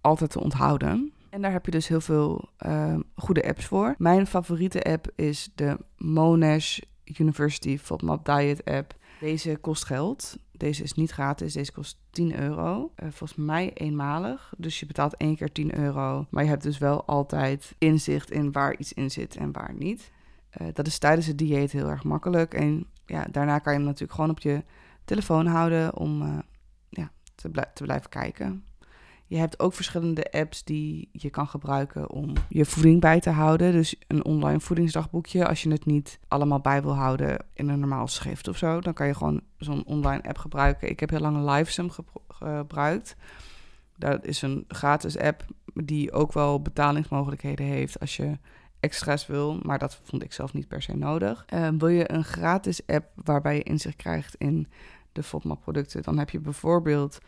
altijd 0.00 0.30
te 0.30 0.40
onthouden. 0.40 1.12
En 1.30 1.42
daar 1.42 1.52
heb 1.52 1.64
je 1.64 1.70
dus 1.70 1.88
heel 1.88 2.00
veel 2.00 2.48
uh, 2.66 2.98
goede 3.14 3.48
apps 3.48 3.64
voor. 3.64 3.94
Mijn 3.98 4.26
favoriete 4.26 4.82
app 4.82 5.10
is 5.14 5.48
de 5.54 5.78
Monash 5.96 6.78
University 7.04 7.78
FODMAP 7.78 8.24
Diet 8.24 8.64
app. 8.64 8.96
Deze 9.20 9.56
kost 9.56 9.84
geld. 9.84 10.36
Deze 10.58 10.82
is 10.82 10.92
niet 10.92 11.10
gratis. 11.10 11.52
Deze 11.52 11.72
kost 11.72 11.98
10 12.10 12.38
euro. 12.40 12.92
Uh, 12.96 13.08
volgens 13.10 13.34
mij 13.34 13.72
eenmalig. 13.72 14.52
Dus 14.56 14.80
je 14.80 14.86
betaalt 14.86 15.16
één 15.16 15.36
keer 15.36 15.52
10 15.52 15.78
euro. 15.78 16.26
Maar 16.30 16.42
je 16.42 16.48
hebt 16.48 16.62
dus 16.62 16.78
wel 16.78 17.04
altijd 17.04 17.74
inzicht 17.78 18.30
in 18.30 18.52
waar 18.52 18.76
iets 18.78 18.92
in 18.92 19.10
zit 19.10 19.36
en 19.36 19.52
waar 19.52 19.74
niet. 19.74 20.10
Uh, 20.60 20.68
dat 20.72 20.86
is 20.86 20.98
tijdens 20.98 21.26
het 21.26 21.38
dieet 21.38 21.72
heel 21.72 21.88
erg 21.88 22.04
makkelijk. 22.04 22.54
En 22.54 22.86
ja, 23.06 23.26
daarna 23.30 23.58
kan 23.58 23.72
je 23.72 23.78
hem 23.78 23.86
natuurlijk 23.86 24.14
gewoon 24.14 24.30
op 24.30 24.40
je 24.40 24.64
telefoon 25.04 25.46
houden 25.46 25.96
om 25.96 26.22
uh, 26.22 26.38
ja, 26.88 27.10
te, 27.34 27.50
te 27.74 27.82
blijven 27.82 28.10
kijken. 28.10 28.64
Je 29.28 29.36
hebt 29.36 29.60
ook 29.60 29.74
verschillende 29.74 30.30
apps 30.30 30.64
die 30.64 31.08
je 31.12 31.30
kan 31.30 31.48
gebruiken 31.48 32.10
om 32.10 32.32
je 32.48 32.64
voeding 32.64 33.00
bij 33.00 33.20
te 33.20 33.30
houden. 33.30 33.72
Dus 33.72 33.96
een 34.06 34.24
online 34.24 34.60
voedingsdagboekje. 34.60 35.46
Als 35.46 35.62
je 35.62 35.70
het 35.70 35.86
niet 35.86 36.18
allemaal 36.28 36.60
bij 36.60 36.82
wil 36.82 36.94
houden 36.94 37.44
in 37.52 37.68
een 37.68 37.80
normaal 37.80 38.06
schrift 38.06 38.48
of 38.48 38.56
zo, 38.56 38.80
dan 38.80 38.92
kan 38.92 39.06
je 39.06 39.14
gewoon 39.14 39.40
zo'n 39.58 39.84
online 39.84 40.22
app 40.22 40.38
gebruiken. 40.38 40.90
Ik 40.90 41.00
heb 41.00 41.10
heel 41.10 41.20
lang 41.20 41.50
Livesum 41.50 41.90
gebruikt. 42.28 43.16
Dat 43.96 44.24
is 44.24 44.42
een 44.42 44.64
gratis 44.68 45.18
app 45.18 45.44
die 45.74 46.12
ook 46.12 46.32
wel 46.32 46.62
betalingsmogelijkheden 46.62 47.66
heeft 47.66 48.00
als 48.00 48.16
je 48.16 48.38
extra's 48.80 49.26
wil, 49.26 49.60
maar 49.62 49.78
dat 49.78 50.00
vond 50.02 50.22
ik 50.22 50.32
zelf 50.32 50.52
niet 50.52 50.68
per 50.68 50.82
se 50.82 50.96
nodig. 50.96 51.44
Uh, 51.54 51.68
wil 51.78 51.88
je 51.88 52.12
een 52.12 52.24
gratis 52.24 52.86
app 52.86 53.06
waarbij 53.24 53.54
je 53.54 53.62
inzicht 53.62 53.96
krijgt 53.96 54.34
in 54.34 54.68
de 55.12 55.22
FODMAP 55.22 55.60
producten, 55.60 56.02
dan 56.02 56.18
heb 56.18 56.30
je 56.30 56.40
bijvoorbeeld 56.40 57.18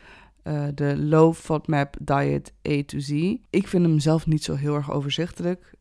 uh, 0.44 0.66
de 0.74 0.98
Low 0.98 1.34
FODMAP 1.34 1.96
Diet 2.00 2.52
A 2.68 2.82
to 2.86 2.98
Z. 2.98 3.10
Ik 3.50 3.68
vind 3.68 3.86
hem 3.86 3.98
zelf 3.98 4.26
niet 4.26 4.44
zo 4.44 4.54
heel 4.54 4.74
erg 4.74 4.90
overzichtelijk. 4.90 5.74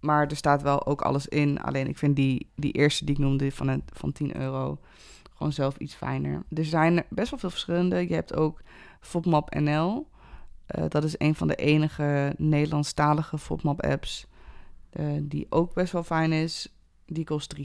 Maar 0.00 0.26
er 0.26 0.36
staat 0.36 0.62
wel 0.62 0.86
ook 0.86 1.02
alles 1.02 1.26
in. 1.26 1.60
Alleen 1.60 1.88
ik 1.88 1.98
vind 1.98 2.16
die, 2.16 2.50
die 2.56 2.72
eerste 2.72 3.04
die 3.04 3.14
ik 3.14 3.20
noemde 3.20 3.52
van, 3.52 3.68
het, 3.68 3.82
van 3.92 4.12
10 4.12 4.36
euro 4.36 4.78
gewoon 5.34 5.52
zelf 5.52 5.76
iets 5.76 5.94
fijner. 5.94 6.42
Er 6.48 6.64
zijn 6.64 7.04
best 7.08 7.30
wel 7.30 7.38
veel 7.38 7.50
verschillende. 7.50 8.08
Je 8.08 8.14
hebt 8.14 8.34
ook 8.34 8.60
FODMAP 9.00 9.54
NL. 9.54 10.08
Uh, 10.78 10.84
dat 10.88 11.04
is 11.04 11.14
een 11.18 11.34
van 11.34 11.48
de 11.48 11.54
enige 11.54 12.34
Nederlandstalige 12.36 13.38
FODMAP-apps 13.38 14.26
uh, 14.92 15.06
die 15.22 15.46
ook 15.48 15.74
best 15.74 15.92
wel 15.92 16.02
fijn 16.02 16.32
is. 16.32 16.74
Die 17.06 17.24
kost 17.24 17.56
3,50. 17.58 17.62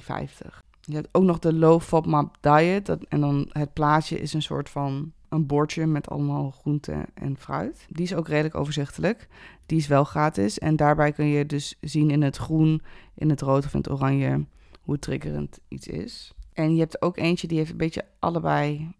Je 0.82 0.96
hebt 0.96 1.10
ook 1.12 1.24
nog 1.24 1.40
de 1.40 1.54
Low 1.54 1.82
FODMAP 1.82 2.38
Diet. 2.40 2.86
Dat, 2.86 3.04
en 3.04 3.22
dan 3.22 3.50
het 3.52 3.74
plaatje 3.74 4.20
is 4.20 4.34
een 4.34 4.42
soort 4.42 4.70
van 4.70 5.14
een 5.30 5.46
bordje 5.46 5.86
met 5.86 6.10
allemaal 6.10 6.52
groenten 6.52 7.06
en 7.14 7.38
fruit. 7.38 7.86
Die 7.90 8.04
is 8.04 8.16
ook 8.16 8.28
redelijk 8.28 8.56
overzichtelijk. 8.56 9.28
Die 9.66 9.78
is 9.78 9.88
wel 9.88 10.04
gratis. 10.04 10.60
En 10.60 10.76
daarbij 10.76 11.12
kun 11.12 11.26
je 11.26 11.46
dus 11.46 11.78
zien 11.82 12.10
in 12.10 12.22
het 12.22 12.38
groen, 12.38 12.82
in 13.16 13.30
het 13.30 13.42
rood 13.42 13.66
of 13.66 13.74
in 13.74 13.80
het 13.80 13.90
oranje 13.90 14.46
hoe 14.82 15.00
triggerend 15.00 15.60
iets 15.68 15.88
is. 15.88 16.34
En 16.54 16.74
je 16.74 16.80
hebt 16.80 17.02
ook 17.02 17.18
eentje 17.18 17.48
die 17.48 17.58
heeft 17.58 17.72
een 17.72 17.78
beetje 17.78 18.06
allebei 18.20 18.92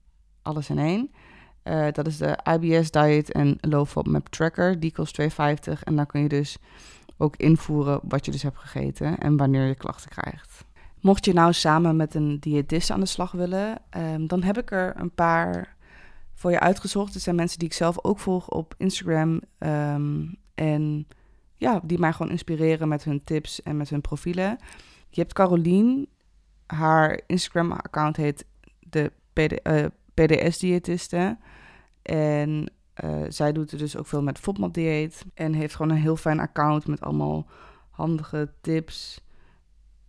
alles 0.42 0.70
in 0.70 0.78
één. 0.78 1.12
Uh, 1.64 1.88
dat 1.92 2.08
is 2.08 2.18
de 2.18 2.40
IBS 2.60 2.92
Diet 2.92 3.32
en 3.32 3.58
Low 3.60 3.86
FODMAP 3.86 4.28
Tracker. 4.28 4.80
Die 4.80 4.92
kost 4.92 5.22
2,50. 5.22 5.28
En 5.84 5.96
dan 5.96 6.06
kun 6.06 6.22
je 6.22 6.30
dus 6.30 6.58
ook 7.18 7.36
invoeren 7.36 8.00
wat 8.04 8.26
je 8.26 8.32
dus 8.32 8.44
hebt 8.44 8.58
gegeten 8.58 9.18
en 9.18 9.38
wanneer 9.38 9.68
je 9.68 9.76
klachten 9.76 10.10
krijgt. 10.10 10.66
Mocht 11.00 11.26
je 11.26 11.34
nou 11.34 11.54
samen 11.54 11.96
met 11.96 12.16
een 12.16 12.40
diëtist 12.40 12.90
aan 12.90 13.00
de 13.00 13.06
slag 13.06 13.32
willen, 13.32 13.78
um, 13.98 14.28
dan 14.28 14.44
heb 14.44 14.58
ik 14.58 14.72
er 14.72 14.94
een 14.98 15.12
paar 15.12 15.76
voor 16.40 16.52
je 16.52 16.60
uitgezocht. 16.60 17.14
Het 17.14 17.24
zijn 17.24 17.36
mensen 17.36 17.60
die 17.60 17.68
ik 17.68 17.74
zelf 17.74 18.04
ook 18.04 18.20
volg 18.20 18.50
op 18.50 18.74
Instagram. 18.78 19.42
Um, 19.60 20.38
en 20.56 21.08
ja, 21.56 21.82
die 21.84 22.00
mij 22.00 22.14
gewoon 22.14 22.32
inspireren 22.32 22.88
met 22.88 23.04
hun 23.04 23.24
tips 23.24 23.64
en 23.64 23.78
met 23.78 23.90
hun 23.90 24.02
profielen. 24.02 24.58
Je 25.10 25.22
hebt 25.22 25.34
Carolien. 25.34 26.08
Haar 26.66 27.22
Instagram-account 27.28 28.16
heet 28.16 28.46
de 28.80 29.12
PD, 29.34 29.62
PDS-diëtiste. 30.14 31.38
En 32.02 32.72
uh, 33.04 33.22
zij 33.28 33.52
doet 33.52 33.72
er 33.72 33.78
dus 33.78 33.98
ook 33.98 34.08
veel 34.08 34.24
met 34.24 34.40
FODMAP-dieet. 34.40 35.26
En 35.34 35.54
heeft 35.54 35.76
gewoon 35.76 35.92
een 35.92 36.02
heel 36.02 36.18
fijn 36.18 36.40
account 36.40 36.88
met 36.88 37.02
allemaal 37.02 37.48
handige 37.90 38.52
tips 38.62 39.22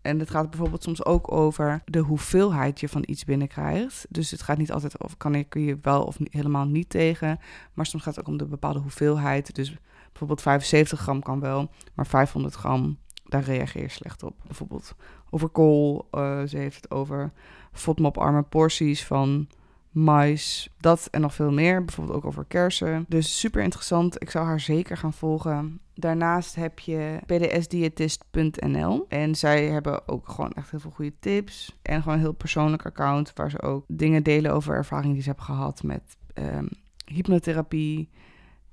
en 0.03 0.19
het 0.19 0.31
gaat 0.31 0.51
bijvoorbeeld 0.51 0.83
soms 0.83 1.05
ook 1.05 1.33
over 1.33 1.83
de 1.85 1.99
hoeveelheid 1.99 2.81
je 2.81 2.89
van 2.89 3.05
iets 3.07 3.25
binnenkrijgt. 3.25 4.07
Dus 4.09 4.31
het 4.31 4.43
gaat 4.43 4.59
niet 4.59 4.73
altijd 4.73 5.03
of 5.03 5.17
kan 5.17 5.49
kun 5.49 5.63
je 5.63 5.79
wel 5.83 6.05
of 6.05 6.19
helemaal 6.31 6.67
niet 6.67 6.91
tegen. 6.91 7.39
Maar 7.75 7.87
soms 7.87 8.03
gaat 8.03 8.17
het 8.17 8.25
ook 8.25 8.31
om 8.31 8.39
de 8.39 8.47
bepaalde 8.47 8.79
hoeveelheid. 8.79 9.55
Dus 9.55 9.77
bijvoorbeeld 10.09 10.43
75 10.43 11.01
gram 11.01 11.23
kan 11.23 11.41
wel, 11.41 11.71
maar 11.95 12.07
500 12.07 12.55
gram, 12.55 12.99
daar 13.25 13.43
reageer 13.43 13.83
je 13.83 13.89
slecht 13.89 14.23
op. 14.23 14.35
Bijvoorbeeld 14.47 14.95
over 15.31 15.49
kool. 15.49 16.09
Uh, 16.13 16.43
ze 16.43 16.57
heeft 16.57 16.77
het 16.77 16.91
over 16.91 17.33
FODMAP-arme 17.73 18.43
porties 18.43 19.05
van 19.05 19.49
mais, 19.91 20.71
dat 20.79 21.09
en 21.11 21.21
nog 21.21 21.35
veel 21.35 21.53
meer. 21.53 21.85
Bijvoorbeeld 21.85 22.17
ook 22.17 22.25
over 22.25 22.45
kersen. 22.45 23.05
Dus 23.09 23.39
super 23.39 23.63
interessant. 23.63 24.23
Ik 24.23 24.31
zou 24.31 24.47
haar 24.47 24.61
zeker 24.61 24.97
gaan 24.97 25.13
volgen. 25.13 25.81
Daarnaast 26.01 26.55
heb 26.55 26.79
je 26.79 27.19
pdsdietist.nl. 27.27 29.07
En 29.09 29.35
zij 29.35 29.65
hebben 29.67 30.09
ook 30.09 30.29
gewoon 30.29 30.53
echt 30.53 30.71
heel 30.71 30.81
veel 30.81 30.91
goede 30.91 31.13
tips. 31.21 31.77
En 31.83 32.03
gewoon 32.03 32.15
een 32.15 32.25
heel 32.25 32.33
persoonlijk 32.33 32.87
account 32.87 33.33
waar 33.35 33.51
ze 33.51 33.63
ook 33.63 33.85
dingen 33.89 34.23
delen 34.23 34.53
over 34.53 34.75
ervaringen 34.75 35.13
die 35.13 35.23
ze 35.23 35.29
hebben 35.29 35.47
gehad 35.47 35.83
met 35.83 36.03
um, 36.35 36.69
hypnotherapie, 37.05 38.09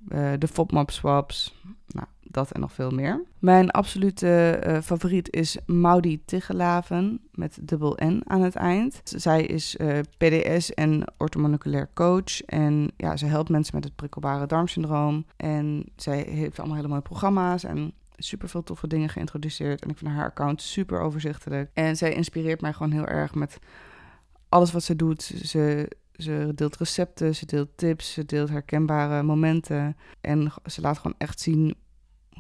uh, 0.10 0.34
de 0.38 0.48
FODMAP 0.48 0.92
swaps. 0.92 1.62
Nou, 1.88 2.08
dat 2.32 2.52
en 2.52 2.60
nog 2.60 2.74
veel 2.74 2.90
meer. 2.90 3.24
Mijn 3.40 3.72
absolute 3.72 4.64
uh, 4.68 4.78
favoriet 4.82 5.34
is 5.34 5.58
Maudi 5.66 6.26
Tigelaven 6.26 7.22
met 7.32 7.58
dubbel 7.62 7.98
N 8.04 8.22
aan 8.26 8.42
het 8.42 8.56
eind. 8.56 9.02
Zij 9.04 9.44
is 9.44 9.76
uh, 9.76 10.00
PDS 10.18 10.74
en 10.74 11.14
orthomoleculair 11.18 11.90
coach. 11.94 12.42
En 12.42 12.92
ja, 12.98 13.18
ze 13.18 13.26
helpt 13.26 13.50
mensen 13.50 13.76
met 13.76 13.84
het 13.84 13.96
prikkelbare 13.96 14.46
darmsyndroom. 14.46 15.26
En 15.38 15.86
zij 15.96 16.28
heeft 16.30 16.60
allemaal 16.60 16.76
hele 16.76 16.88
mooie 16.88 17.02
programma's 17.02 17.64
en 17.64 17.94
super 18.18 18.50
veel 18.50 18.64
toffe 18.64 18.88
dingen 18.88 19.10
geïntroduceerd. 19.10 19.84
En 19.84 19.90
ik 19.90 19.98
vind 19.98 20.12
haar 20.12 20.26
account 20.26 20.62
super 20.62 21.00
overzichtelijk. 21.00 21.70
En 21.74 21.98
zij 21.98 22.14
inspireert 22.14 22.62
mij 22.62 22.74
gewoon 22.74 22.92
heel 22.92 23.06
erg 23.08 23.36
met 23.36 23.60
alles 24.50 24.72
wat 24.72 24.84
ze 24.84 24.96
doet. 24.96 25.24
Ze 25.24 25.88
ze 26.18 26.52
deelt 26.56 26.78
recepten, 26.78 27.36
ze 27.36 27.46
deelt 27.46 27.70
tips, 27.76 28.14
ze 28.14 28.26
deelt 28.26 28.50
herkenbare 28.50 29.24
momenten. 29.24 29.98
En 30.22 30.52
ze 30.66 30.82
laat 30.82 30.98
gewoon 30.98 31.18
echt 31.18 31.40
zien 31.40 31.76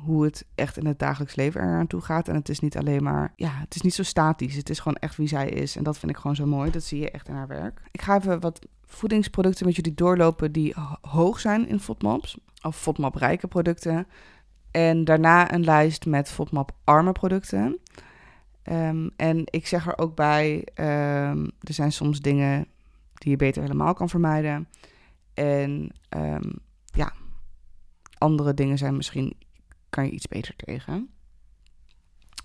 hoe 0.04 0.24
het 0.24 0.46
echt 0.56 0.78
in 0.78 0.86
het 0.86 1.00
dagelijks 1.00 1.36
leven 1.36 1.62
eraan 1.62 1.88
toe 1.88 2.02
gaat. 2.02 2.28
En 2.28 2.36
het 2.36 2.50
is 2.50 2.60
niet 2.60 2.78
alleen 2.78 3.04
maar, 3.04 3.34
ja, 3.36 3.52
het 3.54 3.76
is 3.76 3.82
niet 3.82 3.94
zo 3.94 4.04
statisch. 4.04 4.56
Het 4.56 4.70
is 4.70 4.80
gewoon 4.80 4.98
echt 4.98 5.16
wie 5.16 5.28
zij 5.28 5.50
is. 5.50 5.76
En 5.76 5.84
dat 5.84 5.98
vind 5.98 6.12
ik 6.12 6.18
gewoon 6.18 6.36
zo 6.36 6.46
mooi. 6.46 6.72
Dat 6.72 6.84
zie 6.84 7.00
je 7.00 7.12
echt 7.12 7.28
in 7.28 7.36
haar 7.36 7.48
werk. 7.48 7.82
Ik 7.92 8.02
ga 8.02 8.18
even 8.18 8.40
wat 8.40 8.68
voedingsproducten 8.86 9.66
met 9.66 9.76
jullie 9.76 9.94
doorlopen 9.94 10.52
die 10.52 10.76
hoog 11.02 11.40
zijn 11.40 11.68
in 11.68 11.80
FODMAPs. 11.80 12.38
Of 12.62 12.78
FODMAP-rijke 12.78 13.48
producten. 13.48 14.08
En 14.72 15.04
daarna 15.04 15.54
een 15.54 15.64
lijst 15.64 16.06
met 16.06 16.30
FODMAP-arme 16.30 17.12
producten. 17.12 17.80
Um, 18.72 19.12
en 19.16 19.42
ik 19.46 19.68
zeg 19.68 19.88
er 19.88 19.98
ook 19.98 20.16
bij, 20.16 20.68
um, 20.76 21.52
er 21.60 21.74
zijn 21.74 21.92
soms 21.92 22.20
dingen 22.20 22.68
die 23.14 23.32
je 23.32 23.38
beter 23.38 23.62
helemaal 23.62 23.94
kan 23.94 24.10
vermijden. 24.10 24.68
En 25.34 25.92
um, 26.10 26.54
ja, 26.86 27.14
andere 28.18 28.54
dingen 28.54 28.78
zijn 28.78 28.96
misschien 28.96 29.36
kan 29.90 30.06
je 30.06 30.12
iets 30.12 30.28
beter 30.28 30.56
tegen. 30.56 31.10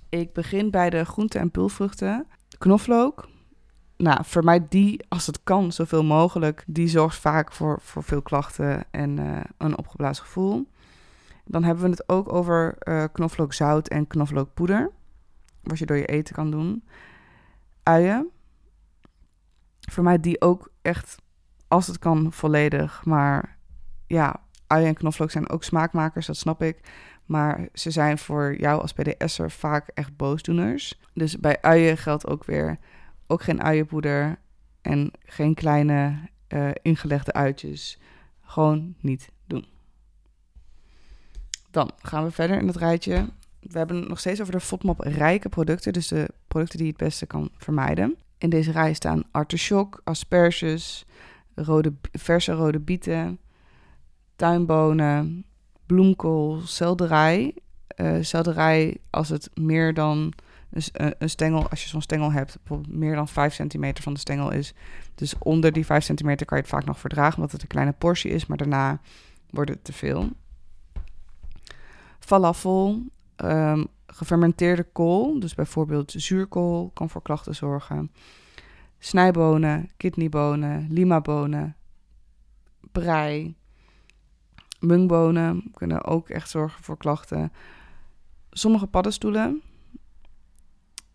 Ik 0.08 0.32
begin 0.32 0.70
bij 0.70 0.90
de 0.90 1.04
groenten 1.04 1.40
en 1.40 1.50
pulvruchten. 1.50 2.26
Knoflook, 2.58 3.28
nou, 4.02 4.24
vermijd 4.24 4.70
die 4.70 5.04
als 5.08 5.26
het 5.26 5.40
kan 5.42 5.72
zoveel 5.72 6.04
mogelijk. 6.04 6.64
Die 6.66 6.88
zorgt 6.88 7.18
vaak 7.18 7.52
voor, 7.52 7.78
voor 7.80 8.02
veel 8.02 8.22
klachten 8.22 8.84
en 8.90 9.20
uh, 9.20 9.40
een 9.58 9.78
opgeblazen 9.78 10.24
gevoel. 10.24 10.68
Dan 11.44 11.64
hebben 11.64 11.84
we 11.84 11.90
het 11.90 12.08
ook 12.08 12.32
over 12.32 12.76
uh, 12.88 13.04
knoflookzout 13.12 13.88
en 13.88 14.06
knoflookpoeder. 14.06 14.90
Wat 15.62 15.78
je 15.78 15.86
door 15.86 15.96
je 15.96 16.06
eten 16.06 16.34
kan 16.34 16.50
doen. 16.50 16.84
Uien. 17.82 18.30
Vermijd 19.80 20.22
die 20.22 20.40
ook 20.40 20.70
echt, 20.82 21.16
als 21.68 21.86
het 21.86 21.98
kan, 21.98 22.32
volledig. 22.32 23.04
Maar 23.04 23.56
ja, 24.06 24.40
uien 24.66 24.86
en 24.86 24.94
knoflook 24.94 25.30
zijn 25.30 25.50
ook 25.50 25.64
smaakmakers, 25.64 26.26
dat 26.26 26.36
snap 26.36 26.62
ik. 26.62 26.80
Maar 27.32 27.68
ze 27.72 27.90
zijn 27.90 28.18
voor 28.18 28.56
jou 28.58 28.80
als 28.80 28.92
PDS'er 28.92 29.50
vaak 29.50 29.88
echt 29.88 30.16
boosdoeners. 30.16 31.00
Dus 31.14 31.38
bij 31.38 31.60
uien 31.60 31.96
geldt 31.96 32.26
ook 32.26 32.44
weer 32.44 32.78
ook 33.26 33.42
geen 33.42 33.62
uienpoeder 33.62 34.38
en 34.80 35.10
geen 35.24 35.54
kleine 35.54 36.18
uh, 36.48 36.70
ingelegde 36.82 37.32
uitjes. 37.32 37.98
Gewoon 38.40 38.94
niet 39.00 39.30
doen. 39.46 39.66
Dan 41.70 41.90
gaan 42.02 42.24
we 42.24 42.30
verder 42.30 42.58
in 42.58 42.66
het 42.66 42.76
rijtje. 42.76 43.28
We 43.60 43.78
hebben 43.78 43.96
het 43.96 44.08
nog 44.08 44.18
steeds 44.18 44.40
over 44.40 44.52
de 44.52 44.60
FODMAP 44.60 45.00
rijke 45.00 45.48
producten, 45.48 45.92
dus 45.92 46.08
de 46.08 46.28
producten 46.48 46.76
die 46.78 46.86
je 46.86 46.92
het 46.92 47.02
beste 47.02 47.26
kan 47.26 47.50
vermijden. 47.56 48.16
In 48.38 48.50
deze 48.50 48.72
rij 48.72 48.92
staan 48.92 49.22
artichok, 49.30 50.00
asperges, 50.04 51.04
rode, 51.54 51.92
verse 52.12 52.52
rode 52.52 52.80
bieten, 52.80 53.38
tuinbonen, 54.36 55.44
bloemkool, 55.86 56.60
selderij. 56.60 57.54
Uh, 57.96 58.16
selderij 58.20 58.96
als 59.10 59.28
het 59.28 59.50
meer 59.54 59.94
dan 59.94 60.32
dus 60.72 60.90
een 60.92 61.30
stengel, 61.30 61.68
als 61.68 61.82
je 61.82 61.88
zo'n 61.88 62.02
stengel 62.02 62.32
hebt, 62.32 62.56
bijvoorbeeld 62.56 62.96
meer 62.96 63.14
dan 63.14 63.28
5 63.28 63.54
centimeter 63.54 64.02
van 64.02 64.12
de 64.12 64.18
stengel 64.18 64.50
is. 64.50 64.74
Dus 65.14 65.34
onder 65.38 65.72
die 65.72 65.86
5 65.86 66.04
centimeter 66.04 66.46
kan 66.46 66.56
je 66.56 66.62
het 66.62 66.72
vaak 66.72 66.84
nog 66.84 66.98
verdragen, 66.98 67.36
omdat 67.36 67.52
het 67.52 67.62
een 67.62 67.68
kleine 67.68 67.92
portie 67.92 68.30
is, 68.30 68.46
maar 68.46 68.56
daarna 68.56 69.00
wordt 69.50 69.70
het 69.70 69.84
te 69.84 69.92
veel. 69.92 70.28
Falafel, 72.18 73.02
um, 73.36 73.86
gefermenteerde 74.06 74.86
kool, 74.92 75.40
dus 75.40 75.54
bijvoorbeeld 75.54 76.14
zuurkool, 76.16 76.90
kan 76.94 77.10
voor 77.10 77.22
klachten 77.22 77.54
zorgen. 77.54 78.10
Snijbonen, 78.98 79.90
kidneybonen, 79.96 80.86
limabonen, 80.90 81.76
prei, 82.92 83.54
mungbonen 84.82 85.70
kunnen 85.74 86.04
ook 86.04 86.28
echt 86.28 86.50
zorgen 86.50 86.82
voor 86.82 86.96
klachten. 86.96 87.52
Sommige 88.50 88.86
paddenstoelen, 88.86 89.62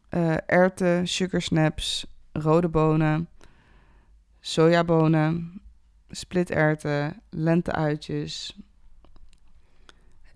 uh, 0.09 0.36
erwten, 0.45 1.07
sugarsnaps, 1.07 2.05
rode 2.31 2.67
bonen, 2.67 3.27
sojabonen, 4.39 5.62
splitterwten, 6.09 7.21
lenteuitjes. 7.29 8.57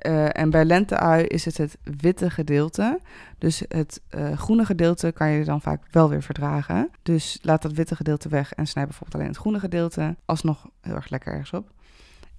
Uh, 0.05 0.38
en 0.38 0.50
bij 0.50 0.65
lenteui 0.65 1.25
is 1.25 1.45
het 1.45 1.57
het 1.57 1.77
witte 1.83 2.29
gedeelte. 2.29 3.00
Dus 3.38 3.63
het 3.67 4.01
uh, 4.15 4.38
groene 4.38 4.65
gedeelte 4.65 5.11
kan 5.11 5.29
je 5.29 5.43
dan 5.43 5.61
vaak 5.61 5.83
wel 5.91 6.09
weer 6.09 6.23
verdragen. 6.23 6.89
Dus 7.03 7.39
laat 7.41 7.61
dat 7.61 7.73
witte 7.73 7.95
gedeelte 7.95 8.29
weg 8.29 8.53
en 8.53 8.67
snij 8.67 8.83
bijvoorbeeld 8.83 9.15
alleen 9.15 9.27
het 9.31 9.38
groene 9.38 9.59
gedeelte. 9.59 10.15
Alsnog 10.25 10.69
heel 10.81 10.95
erg 10.95 11.09
lekker 11.09 11.31
ergens 11.31 11.53
op. 11.53 11.71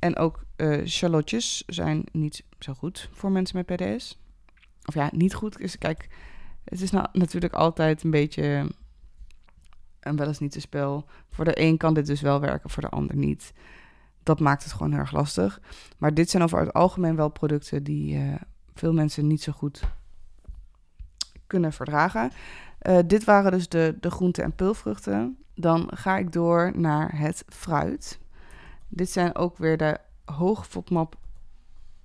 En 0.03 0.17
ook 0.17 0.45
uh, 0.57 0.81
zijn 1.67 2.05
niet 2.13 2.45
zo 2.59 2.75
goed 2.75 3.09
voor 3.13 3.31
mensen 3.31 3.57
met 3.57 3.77
PDS. 3.77 4.19
Of 4.85 4.95
ja, 4.95 5.11
niet 5.13 5.35
goed. 5.35 5.61
Is, 5.61 5.79
kijk, 5.79 6.09
het 6.65 6.81
is 6.81 6.91
nou 6.91 7.07
natuurlijk 7.13 7.53
altijd 7.53 8.03
een 8.03 8.11
beetje 8.11 8.71
en 10.01 10.17
wel 10.17 10.27
eens 10.27 10.39
niet 10.39 10.53
te 10.53 10.61
spel. 10.61 11.05
Voor 11.29 11.45
de 11.45 11.61
een 11.61 11.77
kan 11.77 11.95
dit 11.95 12.07
dus 12.07 12.21
wel 12.21 12.41
werken, 12.41 12.71
voor 12.71 12.83
de 12.83 12.89
ander 12.89 13.17
niet. 13.17 13.53
Dat 14.23 14.41
maakt 14.41 14.63
het 14.63 14.73
gewoon 14.73 14.91
heel 14.91 15.01
erg 15.01 15.13
lastig. 15.13 15.61
Maar 15.99 16.15
dit 16.15 16.31
zijn 16.31 16.43
over 16.43 16.59
het 16.59 16.73
algemeen 16.73 17.17
wel 17.17 17.29
producten 17.29 17.83
die 17.83 18.17
uh, 18.17 18.35
veel 18.75 18.93
mensen 18.93 19.27
niet 19.27 19.43
zo 19.43 19.53
goed 19.53 19.83
kunnen 21.47 21.73
verdragen. 21.73 22.31
Uh, 22.83 22.99
dit 23.07 23.25
waren 23.25 23.51
dus 23.51 23.69
de, 23.69 23.97
de 24.01 24.11
groenten 24.11 24.45
en 24.45 24.55
pulvruchten. 24.55 25.37
Dan 25.55 25.91
ga 25.95 26.17
ik 26.17 26.33
door 26.33 26.73
naar 26.79 27.19
het 27.19 27.45
fruit. 27.49 28.21
Dit 28.95 29.11
zijn 29.11 29.35
ook 29.35 29.59
weer 29.59 29.77
de 29.77 29.99
hoog 30.25 30.67
FODMAP 30.69 31.17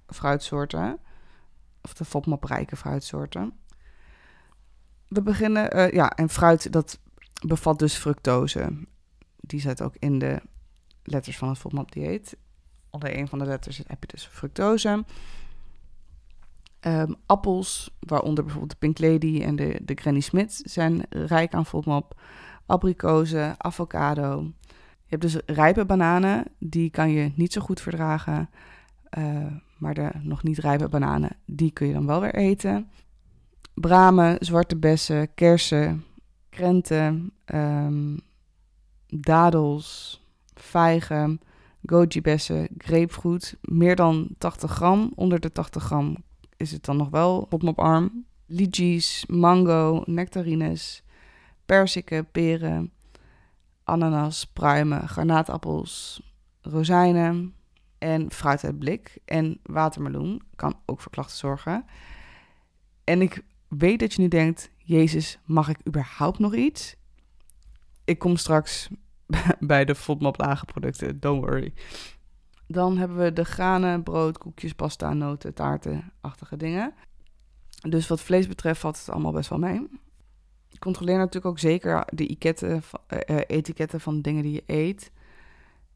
fruitsoorten. 0.08 1.00
Of 1.82 1.94
de 1.94 2.06
FODMAP 2.06 2.44
rijke 2.44 2.76
fruitsoorten. 2.76 3.54
We 5.08 5.22
beginnen, 5.22 5.78
uh, 5.78 5.92
ja, 5.92 6.12
en 6.12 6.30
fruit 6.30 6.72
dat 6.72 7.00
bevat 7.46 7.80
dus 7.80 7.96
fructose. 7.96 8.86
Die 9.36 9.60
zit 9.60 9.82
ook 9.82 9.96
in 10.00 10.20
de 10.20 10.42
letters 11.04 11.38
van 11.38 11.50
het 11.50 11.58
FODMAP-dieet. 11.58 12.38
Onder 12.90 13.18
een 13.18 13.28
van 13.28 13.40
de 13.40 13.46
letters 13.46 13.78
heb 13.78 14.02
je 14.02 14.08
dus 14.08 14.26
fructose. 14.26 15.06
Um, 16.82 17.16
appels, 17.26 17.98
waaronder 18.00 18.44
bijvoorbeeld 18.44 18.72
de 18.72 18.88
Pink 18.88 19.00
Lady 19.00 19.42
en 19.42 19.56
de, 19.56 19.80
de 19.84 19.94
Granny 19.96 20.20
Smith, 20.20 20.62
zijn 20.64 21.06
rijk 21.10 21.54
aan 21.54 21.66
FODMAP. 21.66 22.20
Abrikozen, 22.66 23.64
avocado. 23.64 24.52
Je 25.10 25.18
hebt 25.18 25.22
dus 25.22 25.38
rijpe 25.46 25.86
bananen, 25.86 26.46
die 26.60 26.90
kan 26.90 27.10
je 27.10 27.32
niet 27.36 27.54
zo 27.54 27.62
goed 27.62 27.82
verdragen. 27.82 28.50
Uh, 29.18 29.46
maar 29.78 29.94
de 29.94 30.10
nog 30.22 30.44
niet 30.44 30.58
rijpe 30.58 30.90
bananen, 30.90 31.36
die 31.46 31.72
kun 31.72 31.88
je 31.88 31.94
dan 31.94 32.06
wel 32.06 32.22
weer 32.22 32.36
eten 32.36 32.88
bramen, 33.80 34.38
zwarte 34.40 34.76
bessen, 34.76 35.34
kersen, 35.34 36.04
krenten, 36.50 37.32
um, 37.54 38.20
dadels, 39.08 40.22
vijgen, 40.54 41.42
goji-bessen, 41.86 42.68
grapefruit. 42.78 43.58
Meer 43.62 43.96
dan 43.96 44.30
80 44.38 44.72
gram. 44.72 45.12
Onder 45.16 45.40
de 45.40 45.52
80 45.52 45.84
gram 45.84 46.16
is 46.58 46.72
het 46.72 46.86
dan 46.86 46.98
nog 46.98 47.10
wel 47.10 47.48
op 47.50 47.64
mijn 47.64 47.76
arm. 47.76 48.26
Lychees, 48.46 49.26
mango, 49.28 50.04
nectarines, 50.06 51.04
perziken, 51.66 52.32
peren, 52.32 52.92
ananas, 53.88 54.46
pruimen, 54.46 55.08
granaatappels, 55.10 56.22
rozijnen 56.62 57.54
en 57.98 58.32
fruit 58.32 58.64
uit 58.64 58.80
blik. 58.80 59.18
En 59.26 59.60
watermeloen 59.64 60.42
kan 60.56 60.80
ook 60.86 61.02
voor 61.02 61.12
klachten 61.12 61.38
zorgen. 61.38 61.86
En 63.04 63.22
ik 63.22 63.44
weet 63.68 64.00
dat 64.00 64.14
je 64.14 64.22
nu 64.22 64.28
denkt: 64.28 64.72
Jezus, 64.78 65.40
mag 65.46 65.70
ik 65.70 65.78
überhaupt 65.88 66.40
nog 66.40 66.56
iets? 66.56 66.96
Ik 68.06 68.20
kom 68.20 68.36
straks 68.36 68.90
bij 69.60 69.86
de 69.86 69.96
FODMAP 69.96 70.40
lage 70.40 70.66
producten, 70.66 71.20
don't 71.20 71.46
worry. 71.46 71.74
Dan 72.68 72.98
hebben 72.98 73.18
we 73.18 73.34
de 73.34 73.46
granen, 73.46 74.04
brood, 74.04 74.38
koekjes, 74.38 74.74
pasta, 74.74 75.14
noten, 75.14 75.54
taarten-achtige 75.54 76.58
dingen. 76.58 76.94
Dus 77.82 78.08
wat 78.08 78.22
vlees 78.22 78.48
betreft 78.48 78.80
valt 78.80 78.98
het 78.98 79.10
allemaal 79.10 79.32
best 79.32 79.50
wel 79.50 79.60
mee. 79.60 79.88
Ik 80.78 80.84
controleer 80.84 81.18
natuurlijk 81.18 81.46
ook 81.46 81.60
zeker 81.60 82.08
de 82.14 82.28
etiketten, 82.28 82.84
uh, 83.30 83.40
etiketten 83.48 84.02
van 84.02 84.22
dingen 84.22 84.44
die 84.44 84.54
je 84.54 84.64
eet. 84.66 85.12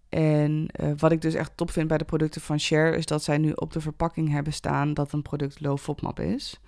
En 0.09 0.69
uh, 0.83 0.91
wat 0.97 1.11
ik 1.11 1.21
dus 1.21 1.33
echt 1.33 1.57
top 1.57 1.71
vind 1.71 1.87
bij 1.87 1.97
de 1.97 2.03
producten 2.03 2.41
van 2.41 2.59
Share... 2.59 2.97
is 2.97 3.05
dat 3.05 3.23
zij 3.23 3.37
nu 3.37 3.51
op 3.51 3.73
de 3.73 3.81
verpakking 3.81 4.29
hebben 4.29 4.53
staan 4.53 4.93
dat 4.93 5.11
een 5.11 5.21
product 5.21 5.59
low 5.59 5.77
FODMAP 5.77 6.19
is. 6.19 6.59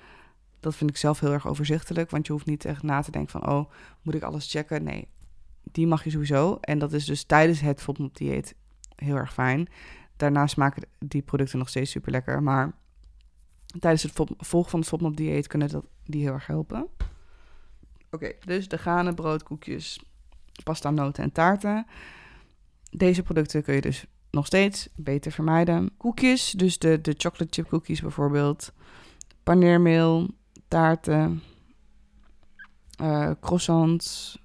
Dat 0.60 0.76
vind 0.76 0.90
ik 0.90 0.98
zelf 0.98 1.20
heel 1.20 1.32
erg 1.32 1.48
overzichtelijk, 1.48 2.10
want 2.10 2.26
je 2.26 2.32
hoeft 2.32 2.46
niet 2.46 2.66
echt 2.66 2.84
na 2.84 3.02
te 3.02 3.12
denken 3.12 3.32
van, 3.32 3.50
oh, 3.50 3.72
moet 4.02 4.16
ik 4.16 4.24
alles 4.24 4.52
checken? 4.52 4.84
Nee, 4.84 5.08
die 5.72 5.88
mag 5.88 6.04
je 6.04 6.10
sowieso. 6.10 6.58
En 6.62 6.80
dat 6.80 6.94
is 6.94 7.06
dus 7.06 7.24
tijdens 7.24 7.60
het 7.60 7.82
FODMAP 7.82 8.18
dieet 8.18 8.56
heel 8.96 9.16
erg 9.16 9.34
fijn. 9.34 9.68
Daarna 10.18 10.48
smaken 10.48 10.84
die 11.00 11.22
producten 11.22 11.58
nog 11.58 11.70
steeds 11.70 11.92
super 11.92 12.12
lekker, 12.12 12.44
maar 12.44 12.74
tijdens 13.80 14.04
het 14.04 14.14
volgen 14.38 14.72
van 14.72 14.80
het 14.80 14.90
FODMAP 14.90 15.18
dieet 15.18 15.48
kunnen 15.48 15.70
dat, 15.70 15.86
die 16.06 16.22
heel 16.22 16.34
erg 16.34 16.48
helpen. 16.48 16.88
Oké, 18.14 18.32
dus 18.46 18.68
de 18.68 18.78
granen, 18.78 19.16
brood, 19.16 19.44
koekjes, 19.44 20.04
pasta, 20.64 20.90
noten 20.90 21.24
en 21.24 21.32
taarten. 21.32 21.86
Deze 22.92 23.24
producten 23.24 23.64
kun 23.64 23.74
je 23.74 23.82
dus 23.82 24.06
nog 24.32 24.46
steeds 24.46 24.90
beter 24.96 25.32
vermijden. 25.32 25.92
Koekjes, 25.98 26.52
dus 26.52 26.80
de, 26.80 27.02
de 27.02 27.14
chocolate 27.18 27.54
chip 27.54 27.68
cookies 27.68 28.02
bijvoorbeeld. 28.02 28.74
Paneermeel, 29.44 30.28
taarten, 30.68 31.42
uh, 33.02 33.32
croissants, 33.42 34.40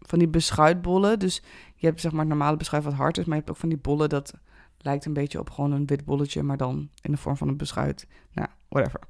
van 0.00 0.18
die 0.18 0.28
beschuitbollen. 0.28 1.18
Dus 1.18 1.42
je 1.76 1.86
hebt 1.86 2.00
zeg 2.00 2.12
maar 2.12 2.26
normale 2.26 2.56
beschuit 2.56 2.84
wat 2.84 2.92
hard 2.92 3.18
is, 3.18 3.24
maar 3.24 3.34
je 3.34 3.40
hebt 3.40 3.54
ook 3.54 3.60
van 3.60 3.68
die 3.68 3.78
bollen 3.78 4.08
dat 4.08 4.34
lijkt 4.78 5.04
een 5.04 5.12
beetje 5.12 5.38
op 5.38 5.50
gewoon 5.50 5.72
een 5.72 5.86
wit 5.86 6.04
bolletje, 6.04 6.42
maar 6.42 6.56
dan 6.56 6.88
in 7.00 7.10
de 7.10 7.16
vorm 7.16 7.36
van 7.36 7.48
een 7.48 7.56
beschuit. 7.56 8.06
Nou, 8.32 8.48
whatever. 8.68 9.00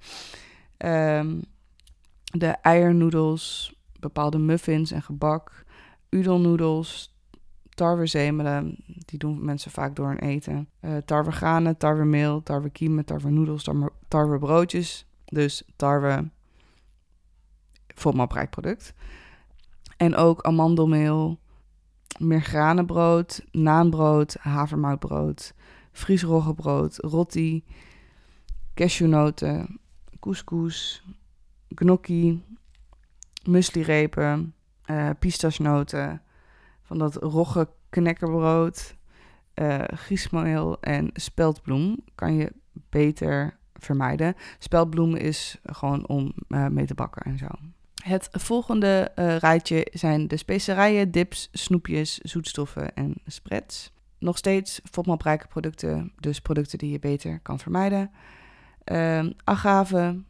Um, 1.19 1.43
de 2.25 2.47
eiernoedels, 2.47 3.75
bepaalde 4.05 4.39
muffins 4.39 4.91
en 4.91 5.03
gebak, 5.03 5.65
udelnoedels, 6.09 7.15
tarwezemelen, 7.75 8.77
die 8.87 9.19
doen 9.19 9.45
mensen 9.45 9.71
vaak 9.71 9.97
door 9.97 10.09
hun 10.09 10.19
eten. 10.19 10.69
Uh, 10.81 10.97
tarwegranen, 10.97 11.77
tarwemeel, 11.77 12.43
tarwekiemen, 12.43 13.05
tarwenoedels, 13.05 13.63
tarwe, 13.63 13.93
tarwebroodjes. 14.09 15.07
Dus 15.25 15.63
tarwe, 15.77 16.31
FODMAP 17.95 18.47
product. 18.51 18.95
En 19.97 20.17
ook 20.17 20.43
amandelmeel, 20.43 21.39
meergranenbrood, 22.19 23.45
naanbrood, 23.53 24.37
havermoutbrood, 24.41 25.55
Fries 25.95 26.23
roggebrood, 26.23 26.97
roti, 26.97 27.65
cashewnoten, 28.75 29.81
couscous, 30.21 31.03
gnocchi, 31.69 32.43
mueslirepen, 33.47 34.55
uh, 34.87 35.11
pistachenoten, 35.19 36.23
van 36.83 36.99
dat 36.99 37.15
rogge 37.15 37.69
knekkerbrood, 37.91 38.97
uh, 39.55 39.85
griesmeel 39.85 40.81
en 40.81 41.11
speldbloem 41.13 41.99
kan 42.15 42.35
je 42.35 42.53
beter 42.73 43.57
vermijden. 43.75 44.35
Speldbloem 44.59 45.15
is 45.15 45.61
gewoon 45.65 46.09
om 46.09 46.33
uh, 46.49 46.67
mee 46.67 46.87
te 46.87 46.95
bakken 46.95 47.23
en 47.23 47.39
zo. 47.39 47.47
Het 48.03 48.29
volgende 48.33 49.13
rijtje 49.39 49.87
zijn 49.93 50.29
de 50.29 50.37
specerijen, 50.37 51.11
dips, 51.11 51.49
snoepjes, 51.53 52.19
zoetstoffen 52.19 52.95
en 52.95 53.15
spreads. 53.27 53.93
Nog 54.19 54.37
steeds 54.37 54.81
FODMAP-rijke 54.91 55.47
producten, 55.47 56.13
dus 56.21 56.41
producten 56.41 56.79
die 56.79 56.91
je 56.91 56.99
beter 56.99 57.41
kan 57.41 57.59
vermijden. 57.59 58.11
Uh, 58.93 59.27
agave, 59.45 60.23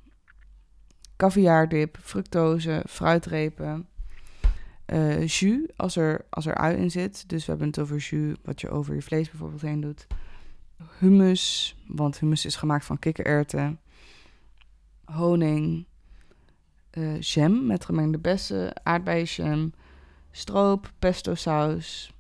caviardip, 1.17 1.99
fructose, 2.01 2.83
fruitrepen, 2.89 3.89
uh, 4.87 5.27
jus 5.27 5.69
als 5.77 5.97
er, 5.97 6.27
als 6.31 6.47
er 6.47 6.55
ui 6.55 6.77
in 6.77 6.91
zit. 6.91 7.29
Dus 7.29 7.45
we 7.45 7.51
hebben 7.51 7.69
het 7.69 7.79
over 7.79 7.97
jus 7.97 8.37
wat 8.43 8.61
je 8.61 8.69
over 8.71 8.95
je 8.95 9.03
vlees 9.03 9.31
bijvoorbeeld 9.31 9.63
heen 9.63 9.81
doet. 9.81 10.07
Hummus, 10.99 11.77
want 11.87 12.19
hummus 12.19 12.45
is 12.45 12.57
gemaakt 12.57 12.85
van 12.85 12.99
kikkererwten. 12.99 13.81
Honing, 15.05 15.87
uh, 16.91 17.21
jam 17.21 17.67
met 17.67 17.85
gemengde 17.85 18.19
bessen, 18.19 18.85
aardbeienjam, 18.85 19.73
stroop, 20.31 20.93
pesto 20.99 21.35
saus, 21.35 22.13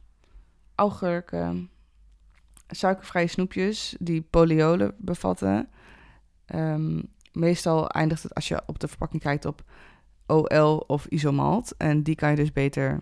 augurken, 0.75 1.71
suikervrije 2.69 3.27
snoepjes 3.27 3.97
die 3.99 4.23
poliolen 4.31 4.95
bevatten. 4.99 5.69
Um, 6.55 7.13
meestal 7.35 7.89
eindigt 7.89 8.23
het 8.23 8.35
als 8.35 8.49
je 8.49 8.63
op 8.67 8.79
de 8.79 8.89
verpakking 8.89 9.23
kijkt 9.23 9.45
op 9.45 9.63
OL 10.27 10.77
of 10.77 11.07
isomalt. 11.07 11.77
En 11.77 12.03
die 12.03 12.15
kan 12.15 12.31
je 12.31 12.37
dus 12.37 12.53
beter 12.53 13.01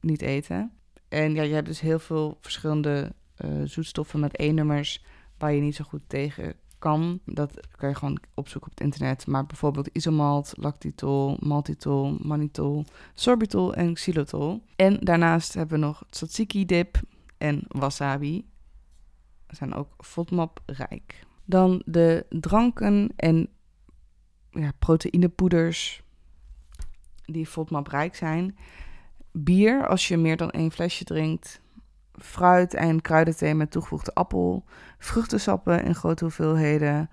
niet 0.00 0.22
eten. 0.22 0.72
En 1.08 1.34
ja, 1.34 1.42
je 1.42 1.54
hebt 1.54 1.66
dus 1.66 1.80
heel 1.80 1.98
veel 1.98 2.38
verschillende 2.40 3.12
uh, 3.44 3.62
zoetstoffen 3.64 4.20
met 4.20 4.38
E-nummers 4.38 5.04
waar 5.38 5.52
je 5.52 5.60
niet 5.60 5.76
zo 5.76 5.84
goed 5.84 6.02
tegen 6.06 6.54
kan. 6.78 7.20
Dat 7.24 7.66
kan 7.76 7.88
je 7.88 7.94
gewoon 7.94 8.18
opzoeken 8.34 8.70
op 8.70 8.78
het 8.78 8.86
internet. 8.86 9.26
Maar 9.26 9.46
bijvoorbeeld 9.46 9.88
isomalt, 9.92 10.52
lactitol, 10.56 11.36
maltitol, 11.40 12.16
mannitol, 12.20 12.84
sorbitol 13.14 13.74
en 13.74 13.94
xylitol. 13.94 14.62
En 14.76 14.98
daarnaast 15.00 15.54
hebben 15.54 15.80
we 15.80 15.86
nog 15.86 16.02
tzatziki 16.10 16.66
dip 16.66 17.00
en 17.38 17.64
wasabi. 17.68 18.50
Zijn 19.48 19.74
ook 19.74 19.88
FODMAP 19.98 20.62
rijk. 20.66 21.26
Dan 21.44 21.82
de 21.84 22.26
dranken 22.28 23.12
en 23.16 23.48
ja, 24.50 24.72
proteïnepoeders 24.78 26.02
die 27.24 27.48
rijk 27.88 28.14
zijn. 28.14 28.56
Bier, 29.32 29.86
als 29.88 30.08
je 30.08 30.16
meer 30.16 30.36
dan 30.36 30.50
één 30.50 30.70
flesje 30.70 31.04
drinkt. 31.04 31.60
Fruit 32.12 32.74
en 32.74 33.00
kruidenthee 33.00 33.54
met 33.54 33.70
toegevoegde 33.70 34.14
appel. 34.14 34.64
Vruchtensappen 34.98 35.84
in 35.84 35.94
grote 35.94 36.24
hoeveelheden. 36.24 37.10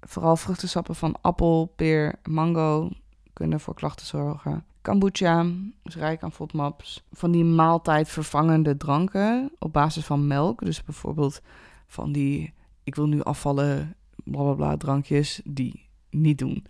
Vooral 0.00 0.36
vruchtensappen 0.36 0.94
van 0.94 1.18
appel, 1.20 1.72
peer, 1.76 2.14
mango 2.22 2.90
kunnen 3.32 3.60
voor 3.60 3.74
klachten 3.74 4.06
zorgen. 4.06 4.64
Kombucha 4.82 5.46
is 5.82 5.96
rijk 5.96 6.22
aan 6.22 6.32
FODMAPs. 6.32 7.04
Van 7.12 7.30
die 7.30 7.44
maaltijdvervangende 7.44 8.76
dranken 8.76 9.50
op 9.58 9.72
basis 9.72 10.04
van 10.04 10.26
melk. 10.26 10.64
Dus 10.64 10.82
bijvoorbeeld 10.82 11.42
van 11.86 12.12
die 12.12 12.54
ik 12.86 12.94
wil 12.94 13.06
nu 13.06 13.22
afvallen, 13.22 13.96
bla 14.24 14.42
bla 14.42 14.54
bla 14.54 14.76
drankjes, 14.76 15.40
die 15.44 15.88
niet 16.10 16.38
doen. 16.38 16.66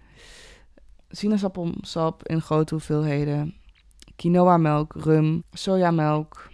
Sinaasappelsap 1.09 2.29
in 2.29 2.40
grote 2.40 2.74
hoeveelheden, 2.74 3.55
quinoa 4.16 4.57
melk, 4.57 4.92
rum, 4.94 5.42
sojamelk, 5.52 6.50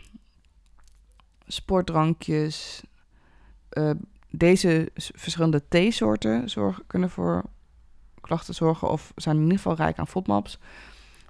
sportdrankjes. 1.46 2.82
Uh, 3.72 3.90
deze 4.30 4.90
verschillende 4.94 5.68
theesoorten 5.68 6.50
zorgen, 6.50 6.86
kunnen 6.86 7.10
voor 7.10 7.44
klachten 8.20 8.54
zorgen 8.54 8.90
of 8.90 9.12
zijn 9.16 9.36
in 9.36 9.42
ieder 9.42 9.56
geval 9.56 9.74
rijk 9.76 9.98
aan 9.98 10.08
FODMAPs. 10.08 10.58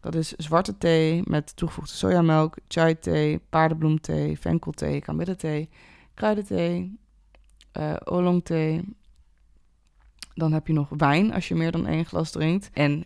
Dat 0.01 0.15
is 0.15 0.33
zwarte 0.33 0.79
thee 0.79 1.23
met 1.25 1.57
toegevoegde 1.57 1.95
sojamelk, 1.95 2.57
chai 2.69 2.99
thee, 2.99 3.41
paardenbloemthee, 3.51 4.39
venkelthee, 4.39 5.01
kamillethee, 5.01 5.69
kruidenthee, 6.15 7.01
uh, 7.79 7.95
oolong 8.05 8.45
thee. 8.45 8.97
Dan 10.35 10.53
heb 10.53 10.67
je 10.67 10.73
nog 10.73 10.89
wijn 10.89 11.33
als 11.33 11.49
je 11.49 11.55
meer 11.55 11.73
dan 11.73 11.87
één 11.87 12.05
glas 12.05 12.31
drinkt. 12.31 12.71
En 12.73 13.05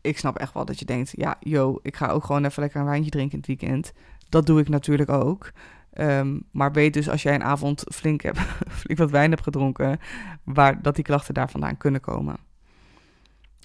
ik 0.00 0.18
snap 0.18 0.38
echt 0.38 0.54
wel 0.54 0.64
dat 0.64 0.78
je 0.78 0.84
denkt, 0.84 1.12
ja, 1.16 1.36
yo, 1.40 1.78
ik 1.82 1.96
ga 1.96 2.08
ook 2.08 2.24
gewoon 2.24 2.44
even 2.44 2.62
lekker 2.62 2.80
een 2.80 2.86
wijntje 2.86 3.10
drinken 3.10 3.32
in 3.32 3.38
het 3.38 3.60
weekend. 3.60 3.92
Dat 4.28 4.46
doe 4.46 4.60
ik 4.60 4.68
natuurlijk 4.68 5.10
ook. 5.10 5.52
Um, 5.98 6.42
maar 6.50 6.72
weet 6.72 6.92
dus 6.94 7.08
als 7.08 7.22
jij 7.22 7.34
een 7.34 7.42
avond 7.42 7.84
flink, 7.92 8.22
hebt, 8.22 8.38
flink 8.80 8.98
wat 8.98 9.10
wijn 9.10 9.30
hebt 9.30 9.42
gedronken, 9.42 9.98
waar, 10.44 10.82
dat 10.82 10.94
die 10.94 11.04
klachten 11.04 11.34
daar 11.34 11.50
vandaan 11.50 11.76
kunnen 11.76 12.00
komen. 12.00 12.36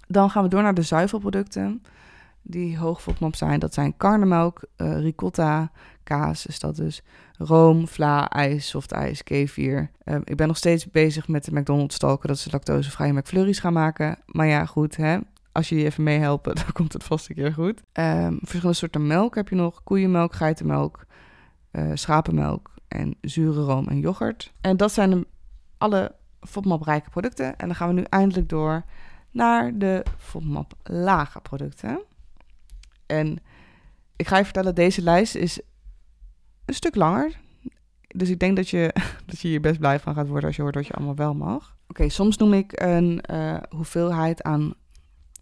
Dan 0.07 0.29
gaan 0.29 0.43
we 0.43 0.49
door 0.49 0.61
naar 0.61 0.73
de 0.73 0.81
zuivelproducten 0.81 1.81
die 2.41 2.77
hoog 2.77 3.01
FODMAP 3.01 3.35
zijn. 3.35 3.59
Dat 3.59 3.73
zijn 3.73 3.97
karnemelk, 3.97 4.63
uh, 4.77 4.99
ricotta, 4.99 5.71
kaas 6.03 6.45
is 6.45 6.59
dat 6.59 6.75
dus, 6.75 7.01
room, 7.37 7.87
vla, 7.87 8.29
ijs, 8.29 8.69
softijs, 8.69 9.23
kefir. 9.23 9.91
Um, 10.05 10.21
ik 10.23 10.35
ben 10.35 10.47
nog 10.47 10.57
steeds 10.57 10.91
bezig 10.91 11.27
met 11.27 11.45
de 11.45 11.59
McDonald's 11.59 11.95
stalken 11.95 12.27
dat 12.27 12.37
ze 12.37 12.49
lactosevrije 12.51 13.13
McFlurries 13.13 13.59
gaan 13.59 13.73
maken. 13.73 14.17
Maar 14.25 14.47
ja, 14.47 14.65
goed, 14.65 14.95
hè. 14.95 15.17
Als 15.51 15.69
je 15.69 15.75
die 15.75 15.85
even 15.85 16.03
meehelpen, 16.03 16.55
dan 16.61 16.71
komt 16.73 16.93
het 16.93 17.03
vast 17.03 17.29
een 17.29 17.35
keer 17.35 17.53
goed. 17.53 17.81
Um, 17.93 18.37
verschillende 18.39 18.73
soorten 18.73 19.07
melk 19.07 19.35
heb 19.35 19.49
je 19.49 19.55
nog. 19.55 19.83
Koeienmelk, 19.83 20.33
geitenmelk, 20.33 21.05
uh, 21.71 21.91
schapenmelk 21.93 22.71
en 22.87 23.15
zure 23.21 23.61
room 23.61 23.87
en 23.87 23.99
yoghurt. 23.99 24.53
En 24.61 24.77
dat 24.77 24.91
zijn 24.91 25.09
de, 25.09 25.27
alle 25.77 26.15
FODMAP-rijke 26.41 27.09
producten. 27.09 27.57
En 27.57 27.67
dan 27.67 27.75
gaan 27.75 27.87
we 27.87 27.93
nu 27.93 28.03
eindelijk 28.09 28.49
door 28.49 28.83
naar 29.31 29.77
de 29.77 30.05
FODMAP-lage 30.17 31.41
producten. 31.41 32.01
En 33.09 33.37
ik 34.15 34.27
ga 34.27 34.37
je 34.37 34.43
vertellen, 34.43 34.75
deze 34.75 35.01
lijst 35.01 35.35
is 35.35 35.61
een 36.65 36.73
stuk 36.73 36.95
langer. 36.95 37.39
Dus 38.07 38.29
ik 38.29 38.39
denk 38.39 38.55
dat 38.55 38.69
je, 38.69 38.93
dat 39.25 39.39
je 39.39 39.47
hier 39.47 39.61
best 39.61 39.79
blij 39.79 39.99
van 39.99 40.13
gaat 40.13 40.27
worden 40.27 40.45
als 40.45 40.55
je 40.55 40.61
hoort 40.61 40.75
wat 40.75 40.87
je 40.87 40.93
allemaal 40.93 41.15
wel 41.15 41.33
mag. 41.33 41.77
Oké, 41.87 42.09
soms 42.09 42.37
noem 42.37 42.53
ik 42.53 42.81
een 42.81 43.23
uh, 43.31 43.57
hoeveelheid 43.69 44.43
aan 44.43 44.73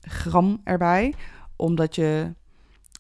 gram 0.02 0.62
erbij. 0.64 1.14
Omdat 1.56 1.96
je... 1.96 2.34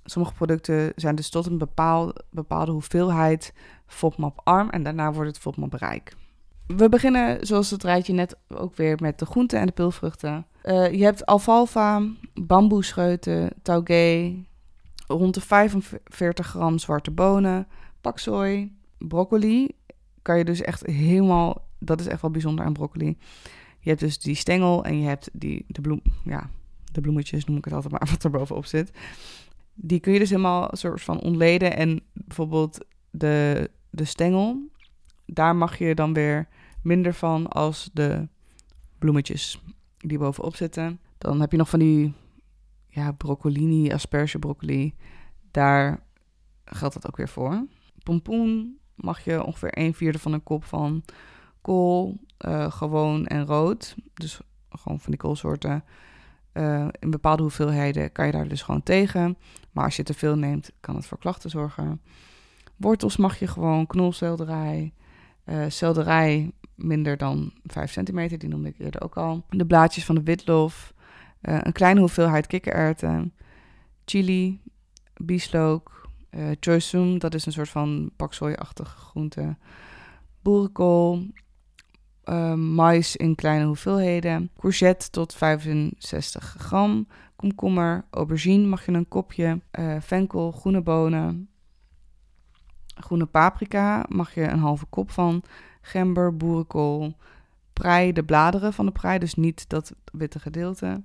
Sommige 0.03 0.33
producten 0.33 0.91
zijn 0.95 1.15
dus 1.15 1.29
tot 1.29 1.45
een 1.45 1.57
bepaald, 1.57 2.23
bepaalde 2.29 2.71
hoeveelheid 2.71 3.53
FODMAP-arm. 3.85 4.69
En 4.69 4.83
daarna 4.83 5.11
wordt 5.11 5.29
het 5.29 5.39
FODMAP-rijk. 5.39 6.15
We 6.67 6.89
beginnen, 6.89 7.45
zoals 7.45 7.69
het 7.69 7.83
rijtje 7.83 8.13
net, 8.13 8.37
ook 8.47 8.75
weer 8.75 8.97
met 9.01 9.19
de 9.19 9.25
groenten 9.25 9.59
en 9.59 9.65
de 9.65 9.71
pilvruchten. 9.71 10.45
Uh, 10.63 10.91
je 10.91 11.03
hebt 11.03 11.25
alfalfa, 11.25 12.01
bamboescheuten, 12.33 13.49
taugé, 13.61 14.33
rond 15.07 15.33
de 15.33 15.41
45 15.41 16.47
gram 16.47 16.77
zwarte 16.77 17.11
bonen, 17.11 17.67
paksoi, 18.01 18.75
broccoli. 18.97 19.67
Kan 20.21 20.37
je 20.37 20.45
dus 20.45 20.61
echt 20.61 20.85
helemaal, 20.85 21.67
dat 21.79 21.99
is 21.99 22.07
echt 22.07 22.21
wel 22.21 22.31
bijzonder 22.31 22.65
aan 22.65 22.73
broccoli. 22.73 23.17
Je 23.79 23.89
hebt 23.89 23.99
dus 23.99 24.19
die 24.19 24.35
stengel 24.35 24.83
en 24.85 24.99
je 24.99 25.07
hebt 25.07 25.29
die, 25.33 25.65
de 25.67 25.81
bloem, 25.81 26.01
ja, 26.23 26.49
de 26.91 27.01
bloemetjes 27.01 27.45
noem 27.45 27.57
ik 27.57 27.65
het 27.65 27.73
altijd 27.73 27.91
maar, 27.91 28.09
wat 28.11 28.23
er 28.23 28.29
bovenop 28.29 28.65
zit. 28.65 28.91
Die 29.73 29.99
kun 29.99 30.13
je 30.13 30.19
dus 30.19 30.29
helemaal 30.29 30.69
soort 30.71 31.01
van 31.01 31.19
ontleden 31.19 31.75
en 31.77 32.01
bijvoorbeeld 32.13 32.85
de, 33.09 33.69
de 33.89 34.05
stengel, 34.05 34.69
daar 35.25 35.55
mag 35.55 35.77
je 35.77 35.95
dan 35.95 36.13
weer 36.13 36.47
minder 36.81 37.13
van 37.13 37.47
als 37.47 37.89
de 37.93 38.27
bloemetjes 38.99 39.61
die 39.97 40.17
bovenop 40.17 40.55
zitten. 40.55 40.99
Dan 41.17 41.41
heb 41.41 41.51
je 41.51 41.57
nog 41.57 41.69
van 41.69 41.79
die 41.79 42.13
ja, 42.97 43.11
broccolini, 43.11 43.91
asperge 43.91 44.39
broccoli. 44.39 44.95
Daar 45.51 46.03
geldt 46.65 46.93
dat 46.93 47.07
ook 47.07 47.17
weer 47.17 47.29
voor. 47.29 47.65
Pompoen 48.03 48.77
mag 48.95 49.23
je 49.23 49.43
ongeveer 49.43 49.77
een 49.77 49.93
vierde 49.93 50.19
van 50.19 50.33
een 50.33 50.43
kop 50.43 50.63
van 50.63 51.03
kool, 51.61 52.17
uh, 52.45 52.71
gewoon 52.71 53.25
en 53.25 53.45
rood. 53.45 53.95
Dus 54.13 54.39
gewoon 54.69 54.99
van 54.99 55.11
die 55.11 55.19
koolsoorten. 55.19 55.83
Uh, 56.53 56.87
in 56.99 57.09
bepaalde 57.09 57.41
hoeveelheden 57.41 58.11
kan 58.11 58.25
je 58.25 58.31
daar 58.31 58.47
dus 58.47 58.61
gewoon 58.61 58.83
tegen. 58.83 59.37
Maar 59.71 59.83
als 59.85 59.95
je 59.95 60.03
te 60.03 60.13
veel 60.13 60.37
neemt, 60.37 60.71
kan 60.79 60.95
het 60.95 61.05
voor 61.05 61.17
klachten 61.17 61.49
zorgen. 61.49 62.01
Wortels 62.75 63.17
mag 63.17 63.39
je 63.39 63.47
gewoon, 63.47 63.87
knolselderij, 63.87 64.93
uh, 65.45 65.65
selderij 65.67 66.51
minder 66.75 67.17
dan 67.17 67.53
5 67.63 67.91
centimeter, 67.91 68.37
die 68.37 68.49
noemde 68.49 68.69
ik 68.69 68.79
eerder 68.79 69.01
ook 69.01 69.17
al. 69.17 69.45
De 69.49 69.65
blaadjes 69.65 70.05
van 70.05 70.15
de 70.15 70.23
witlof, 70.23 70.93
uh, 71.47 71.57
een 71.61 71.71
kleine 71.71 71.99
hoeveelheid 71.99 72.47
kikkererwten, 72.47 73.33
chili, 74.05 74.61
bieslook, 75.15 76.09
uh, 76.31 76.51
choysum, 76.59 77.19
dat 77.19 77.33
is 77.33 77.45
een 77.45 77.51
soort 77.51 77.69
van 77.69 78.11
paksoi-achtige 78.15 78.97
groente, 78.97 79.57
boerenkool, 80.41 81.25
uh, 82.25 82.53
mais 82.53 83.15
in 83.15 83.35
kleine 83.35 83.65
hoeveelheden, 83.65 84.51
courgette 84.59 85.09
tot 85.09 85.33
65 85.33 86.55
gram, 86.57 87.07
komkommer, 87.35 88.05
aubergine 88.09 88.67
mag 88.67 88.85
je 88.85 88.91
een 88.91 89.07
kopje, 89.07 89.61
uh, 89.79 89.95
venkel, 89.99 90.51
groene 90.51 90.81
bonen, 90.81 91.49
groene 92.95 93.25
paprika 93.25 94.05
mag 94.07 94.33
je 94.33 94.41
een 94.41 94.59
halve 94.59 94.85
kop 94.85 95.11
van, 95.11 95.43
gember, 95.81 96.37
boerenkool, 96.37 97.13
prei, 97.73 98.11
de 98.13 98.23
bladeren 98.23 98.73
van 98.73 98.85
de 98.85 98.91
prei, 98.91 99.19
dus 99.19 99.33
niet 99.33 99.69
dat 99.69 99.93
witte 100.11 100.39
gedeelte. 100.39 101.03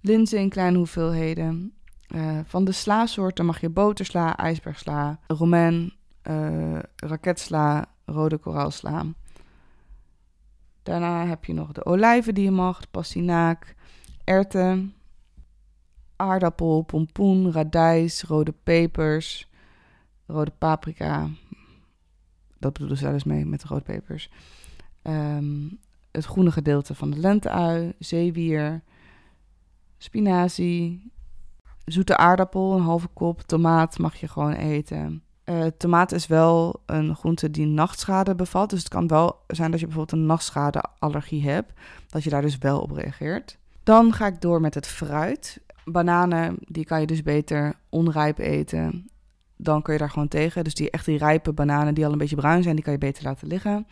Linzen 0.00 0.38
in 0.38 0.48
kleine 0.48 0.76
hoeveelheden. 0.76 1.72
Uh, 2.14 2.38
van 2.44 2.64
de 2.64 2.72
sla-soorten 2.72 3.46
mag 3.46 3.60
je 3.60 3.68
botersla, 3.68 4.36
ijsbergsla, 4.36 5.18
romain, 5.26 5.92
uh, 6.30 6.78
raketsla, 6.96 7.86
rode 8.04 8.38
koraalsla. 8.38 9.06
Daarna 10.82 11.26
heb 11.26 11.44
je 11.44 11.52
nog 11.52 11.72
de 11.72 11.84
olijven 11.84 12.34
die 12.34 12.44
je 12.44 12.50
mag, 12.50 12.90
pastinaak, 12.90 13.74
erwten, 14.24 14.94
aardappel, 16.16 16.82
pompoen, 16.82 17.52
radijs, 17.52 18.22
rode 18.22 18.54
pepers, 18.62 19.50
rode 20.26 20.52
paprika. 20.58 21.28
Dat 22.58 22.72
bedoelen 22.72 22.96
ze 22.96 23.10
dus 23.10 23.24
mee 23.24 23.46
met 23.46 23.60
de 23.60 23.66
rode 23.68 23.82
pepers. 23.82 24.30
Um, 25.02 25.78
het 26.10 26.24
groene 26.24 26.50
gedeelte 26.50 26.94
van 26.94 27.10
de 27.10 27.18
lenteui, 27.18 27.92
zeewier, 27.98 28.82
spinazie, 30.02 31.12
zoete 31.84 32.16
aardappel, 32.16 32.74
een 32.74 32.82
halve 32.82 33.08
kop, 33.08 33.40
tomaat 33.40 33.98
mag 33.98 34.16
je 34.16 34.28
gewoon 34.28 34.52
eten. 34.52 35.22
Uh, 35.44 35.66
tomaat 35.66 36.12
is 36.12 36.26
wel 36.26 36.82
een 36.86 37.16
groente 37.16 37.50
die 37.50 37.66
nachtschade 37.66 38.34
bevat. 38.34 38.70
Dus 38.70 38.78
het 38.78 38.88
kan 38.88 39.06
wel 39.08 39.40
zijn 39.46 39.70
dat 39.70 39.80
je 39.80 39.86
bijvoorbeeld 39.86 40.20
een 40.20 40.26
nachtschadeallergie 40.26 41.48
hebt. 41.48 41.72
Dat 42.08 42.24
je 42.24 42.30
daar 42.30 42.42
dus 42.42 42.58
wel 42.58 42.80
op 42.80 42.90
reageert. 42.90 43.58
Dan 43.82 44.12
ga 44.12 44.26
ik 44.26 44.40
door 44.40 44.60
met 44.60 44.74
het 44.74 44.86
fruit. 44.86 45.60
Bananen, 45.84 46.56
die 46.60 46.84
kan 46.84 47.00
je 47.00 47.06
dus 47.06 47.22
beter 47.22 47.74
onrijp 47.88 48.38
eten. 48.38 49.10
Dan 49.56 49.82
kun 49.82 49.92
je 49.92 49.98
daar 49.98 50.10
gewoon 50.10 50.28
tegen. 50.28 50.64
Dus 50.64 50.74
die 50.74 50.90
echt 50.90 51.04
die 51.04 51.18
rijpe 51.18 51.52
bananen 51.52 51.94
die 51.94 52.06
al 52.06 52.12
een 52.12 52.18
beetje 52.18 52.36
bruin 52.36 52.62
zijn, 52.62 52.74
die 52.74 52.84
kan 52.84 52.92
je 52.92 52.98
beter 52.98 53.24
laten 53.24 53.48
liggen. 53.48 53.86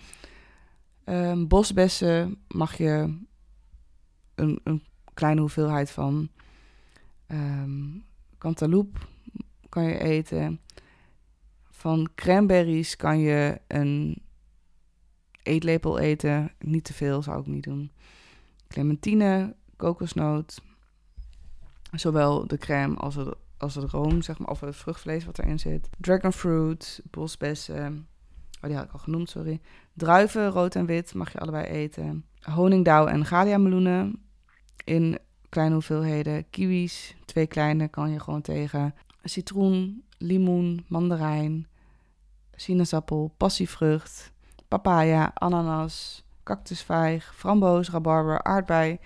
Um, 1.04 1.48
bosbessen 1.48 2.38
mag 2.48 2.76
je 2.76 3.18
een, 4.34 4.60
een 4.64 4.82
kleine 5.18 5.40
hoeveelheid 5.40 5.90
van. 5.90 6.28
Um, 7.26 8.04
cantaloupe 8.38 8.98
kan 9.68 9.84
je 9.84 9.98
eten. 9.98 10.60
Van 11.70 12.08
cranberries 12.14 12.96
kan 12.96 13.18
je 13.18 13.60
een 13.66 14.22
eetlepel 15.42 15.98
eten. 15.98 16.52
Niet 16.58 16.84
te 16.84 16.94
veel 16.94 17.22
zou 17.22 17.40
ik 17.40 17.46
niet 17.46 17.64
doen. 17.64 17.90
Clementine, 18.68 19.54
kokosnoot. 19.76 20.60
Zowel 21.92 22.46
de 22.46 22.58
crème 22.58 22.96
als 22.96 23.14
het, 23.14 23.34
als 23.56 23.74
het 23.74 23.90
room, 23.90 24.22
zeg 24.22 24.38
maar, 24.38 24.48
of 24.48 24.60
het 24.60 24.76
vruchtvlees 24.76 25.24
wat 25.24 25.38
erin 25.38 25.58
zit. 25.58 25.88
Dragonfruit, 25.98 27.02
bosbessen. 27.10 28.08
Oh, 28.60 28.68
die 28.68 28.76
had 28.76 28.84
ik 28.84 28.92
al 28.92 28.98
genoemd, 28.98 29.30
sorry. 29.30 29.60
Druiven, 29.92 30.50
rood 30.50 30.74
en 30.74 30.86
wit, 30.86 31.14
mag 31.14 31.32
je 31.32 31.38
allebei 31.38 31.66
eten. 31.66 32.24
Honingdauw 32.40 33.06
en 33.06 33.24
galia 33.24 33.58
meloenen 33.58 34.27
in 34.84 35.18
kleine 35.48 35.74
hoeveelheden. 35.74 36.50
Kiwis, 36.50 37.16
twee 37.24 37.46
kleine, 37.46 37.88
kan 37.88 38.10
je 38.10 38.20
gewoon 38.20 38.40
tegen. 38.40 38.94
Citroen, 39.22 40.02
limoen, 40.18 40.84
mandarijn, 40.88 41.66
sinaasappel, 42.54 43.34
passievrucht, 43.36 44.32
papaya, 44.68 45.30
ananas, 45.34 46.24
cactusvijg, 46.42 47.34
framboos, 47.34 47.90
rabarber, 47.90 48.42
aardbei. 48.42 48.98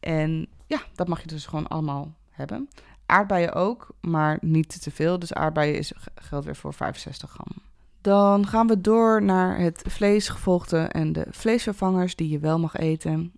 En 0.00 0.48
ja, 0.66 0.80
dat 0.94 1.08
mag 1.08 1.20
je 1.20 1.26
dus 1.26 1.46
gewoon 1.46 1.68
allemaal 1.68 2.14
hebben. 2.30 2.68
Aardbeien 3.06 3.52
ook, 3.52 3.94
maar 4.00 4.38
niet 4.40 4.82
te 4.82 4.90
veel. 4.90 5.18
Dus 5.18 5.34
aardbeien 5.34 5.78
is, 5.78 5.92
geldt 6.14 6.44
weer 6.44 6.56
voor 6.56 6.74
65 6.74 7.30
gram. 7.30 7.52
Dan 8.00 8.46
gaan 8.46 8.66
we 8.66 8.80
door 8.80 9.22
naar 9.22 9.58
het 9.58 9.82
vleesgevolgte 9.86 10.78
en 10.78 11.12
de 11.12 11.26
vleesvervangers 11.30 12.16
die 12.16 12.28
je 12.28 12.38
wel 12.38 12.58
mag 12.58 12.76
eten. 12.76 13.32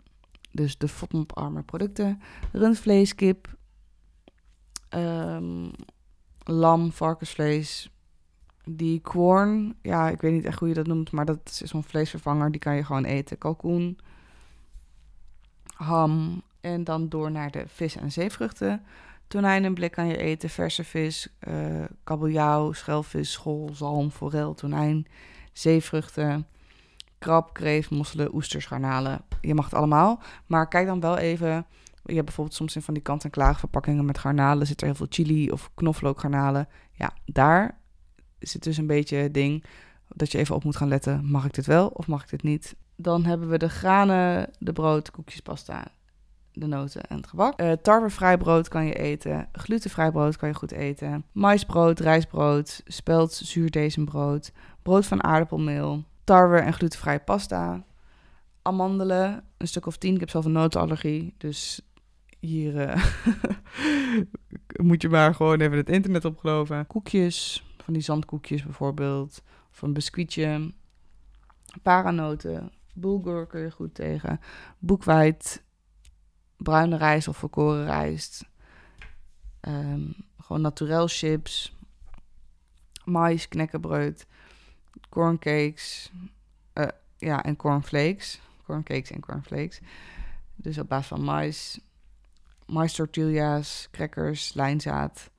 Dus 0.52 0.78
de 0.78 0.88
FODMAP-arme 0.88 1.62
producten. 1.62 2.20
Rundvlees, 2.52 3.14
kip, 3.14 3.56
um, 4.94 5.70
lam, 6.44 6.92
varkensvlees. 6.92 7.90
Die 8.64 9.00
corn, 9.00 9.74
ja, 9.82 10.08
ik 10.08 10.20
weet 10.20 10.32
niet 10.32 10.44
echt 10.44 10.58
hoe 10.58 10.68
je 10.68 10.74
dat 10.74 10.86
noemt, 10.86 11.10
maar 11.10 11.24
dat 11.24 11.38
is 11.44 11.56
zo'n 11.70 11.82
vleesvervanger. 11.82 12.50
Die 12.50 12.60
kan 12.60 12.76
je 12.76 12.84
gewoon 12.84 13.04
eten. 13.04 13.38
Kalkoen, 13.38 13.98
ham 15.74 16.42
en 16.60 16.84
dan 16.84 17.08
door 17.08 17.30
naar 17.30 17.50
de 17.50 17.64
vis- 17.66 17.96
en 17.96 18.12
zeevruchten. 18.12 18.82
Tonijn 19.26 19.64
en 19.64 19.74
blik 19.74 19.92
kan 19.92 20.06
je 20.06 20.16
eten, 20.16 20.50
verse 20.50 20.84
vis, 20.84 21.28
uh, 21.48 21.84
kabeljauw, 22.04 22.72
schelvis, 22.72 23.32
schol, 23.32 23.70
zalm, 23.72 24.10
forel, 24.10 24.54
tonijn, 24.54 25.06
zeevruchten, 25.52 26.46
krab, 27.20 27.52
kreef, 27.52 27.90
mosselen, 27.90 28.34
oesters, 28.34 28.66
garnalen. 28.66 29.20
Je 29.40 29.54
mag 29.54 29.64
het 29.64 29.74
allemaal, 29.74 30.20
maar 30.46 30.68
kijk 30.68 30.86
dan 30.86 31.00
wel 31.00 31.16
even. 31.16 31.66
Je 32.04 32.14
hebt 32.14 32.24
bijvoorbeeld 32.24 32.56
soms 32.56 32.76
in 32.76 32.82
van 32.82 32.94
die 32.94 33.02
kant-en-klaar 33.02 33.56
verpakkingen 33.56 34.04
met 34.04 34.18
garnalen 34.18 34.66
zit 34.66 34.80
er 34.80 34.86
heel 34.86 34.96
veel 34.96 35.06
chili 35.08 35.50
of 35.50 35.70
knoflookgarnalen. 35.74 36.68
Ja, 36.92 37.12
daar 37.24 37.78
zit 38.38 38.62
dus 38.62 38.76
een 38.76 38.86
beetje 38.86 39.16
het 39.16 39.34
ding 39.34 39.64
dat 40.08 40.32
je 40.32 40.38
even 40.38 40.54
op 40.54 40.64
moet 40.64 40.76
gaan 40.76 40.88
letten. 40.88 41.30
Mag 41.30 41.44
ik 41.44 41.54
dit 41.54 41.66
wel 41.66 41.88
of 41.88 42.06
mag 42.06 42.22
ik 42.22 42.30
dit 42.30 42.42
niet? 42.42 42.76
Dan 42.96 43.24
hebben 43.24 43.48
we 43.48 43.58
de 43.58 43.68
granen, 43.68 44.50
de 44.58 44.72
brood, 44.72 45.10
koekjes, 45.10 45.40
pasta, 45.40 45.84
de 46.52 46.66
noten 46.66 47.02
en 47.02 47.16
het 47.16 47.26
gebak. 47.26 47.60
Uh, 47.60 47.72
tarwevrij 47.72 48.38
brood 48.38 48.68
kan 48.68 48.86
je 48.86 48.94
eten. 48.94 49.48
Glutenvrij 49.52 50.10
brood 50.10 50.36
kan 50.36 50.48
je 50.48 50.54
goed 50.54 50.72
eten. 50.72 51.24
Maisbrood, 51.32 52.00
rijstbrood, 52.00 52.82
spelt, 52.84 53.32
zuurdezenbrood. 53.32 54.52
Brood 54.82 55.06
van 55.06 55.24
aardappelmeel. 55.24 56.04
Tarwe 56.30 56.58
en 56.58 56.72
glutenvrij 56.72 57.20
pasta. 57.20 57.84
Amandelen, 58.62 59.44
een 59.56 59.68
stuk 59.68 59.86
of 59.86 59.96
tien. 59.96 60.14
Ik 60.14 60.20
heb 60.20 60.30
zelf 60.30 60.44
een 60.44 60.52
notenallergie, 60.52 61.34
dus 61.38 61.80
hier 62.38 62.74
uh, 62.74 63.04
moet 64.88 65.02
je 65.02 65.08
maar 65.08 65.34
gewoon 65.34 65.60
even 65.60 65.76
het 65.76 65.88
internet 65.88 66.24
opgeloven. 66.24 66.86
Koekjes, 66.86 67.66
van 67.84 67.94
die 67.94 68.02
zandkoekjes 68.02 68.62
bijvoorbeeld. 68.62 69.42
Of 69.70 69.82
een 69.82 69.92
biscuitje. 69.92 70.72
Paranoten. 71.82 72.72
Bulgur 72.94 73.46
kun 73.46 73.60
je 73.60 73.70
goed 73.70 73.94
tegen. 73.94 74.40
Boekwijd, 74.78 75.62
bruine 76.56 76.96
rijst 76.96 77.28
of 77.28 77.36
volkoren 77.36 77.84
rijst. 77.84 78.48
Um, 79.68 80.14
gewoon 80.40 80.62
naturel 80.62 81.06
chips. 81.06 81.76
Mais, 83.04 83.48
knekkenbreud. 83.48 84.26
Corncakes. 85.08 86.10
Uh, 86.74 86.86
ja, 87.18 87.44
en 87.44 87.56
cornflakes. 87.56 88.40
Corncakes 88.64 89.10
en 89.10 89.20
cornflakes. 89.20 89.80
Dus 90.56 90.78
op 90.78 90.88
basis 90.88 91.06
van 91.06 91.24
mais. 91.24 91.80
Mais 92.66 92.92
tortillas, 92.92 93.88
crackers, 93.90 94.54
lijnzaad. 94.54 95.30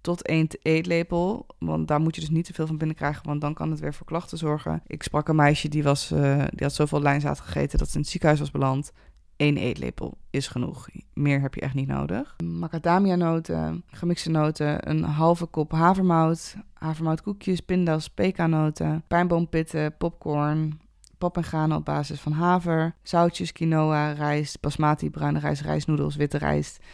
Tot 0.00 0.22
één 0.22 0.48
eetlepel. 0.62 1.46
Want 1.58 1.88
daar 1.88 2.00
moet 2.00 2.14
je 2.14 2.20
dus 2.20 2.30
niet 2.30 2.44
te 2.44 2.52
veel 2.52 2.66
van 2.66 2.78
binnenkrijgen, 2.78 3.26
want 3.26 3.40
dan 3.40 3.54
kan 3.54 3.70
het 3.70 3.80
weer 3.80 3.94
voor 3.94 4.06
klachten 4.06 4.38
zorgen. 4.38 4.82
Ik 4.86 5.02
sprak 5.02 5.28
een 5.28 5.36
meisje 5.36 5.68
die, 5.68 5.82
was, 5.82 6.12
uh, 6.12 6.44
die 6.50 6.66
had 6.66 6.74
zoveel 6.74 7.02
lijnzaad 7.02 7.40
gegeten 7.40 7.78
dat 7.78 7.88
ze 7.88 7.94
in 7.94 8.00
het 8.00 8.10
ziekenhuis 8.10 8.40
was 8.40 8.50
beland. 8.50 8.92
Eén 9.42 9.56
eetlepel 9.56 10.18
is 10.30 10.48
genoeg. 10.48 10.88
Meer 11.14 11.40
heb 11.40 11.54
je 11.54 11.60
echt 11.60 11.74
niet 11.74 11.88
nodig. 11.88 12.36
Macadamia-noten, 12.44 13.82
gemixte 13.86 14.30
noten, 14.30 14.90
een 14.90 15.02
halve 15.02 15.46
kop 15.46 15.72
havermout, 15.72 16.56
havermoutkoekjes, 16.72 17.60
pinda's, 17.60 18.08
pekanoten, 18.08 19.02
pijnboompitten, 19.08 19.96
popcorn, 19.96 20.80
pap 21.18 21.36
en 21.36 21.74
op 21.74 21.84
basis 21.84 22.20
van 22.20 22.32
haver, 22.32 22.94
zoutjes, 23.02 23.52
quinoa, 23.52 24.12
rijst, 24.12 24.60
basmati, 24.60 25.10
bruine 25.10 25.38
rijst, 25.38 25.62
rijstnoedels, 25.62 26.16
witte 26.16 26.38
rijst, 26.38 26.84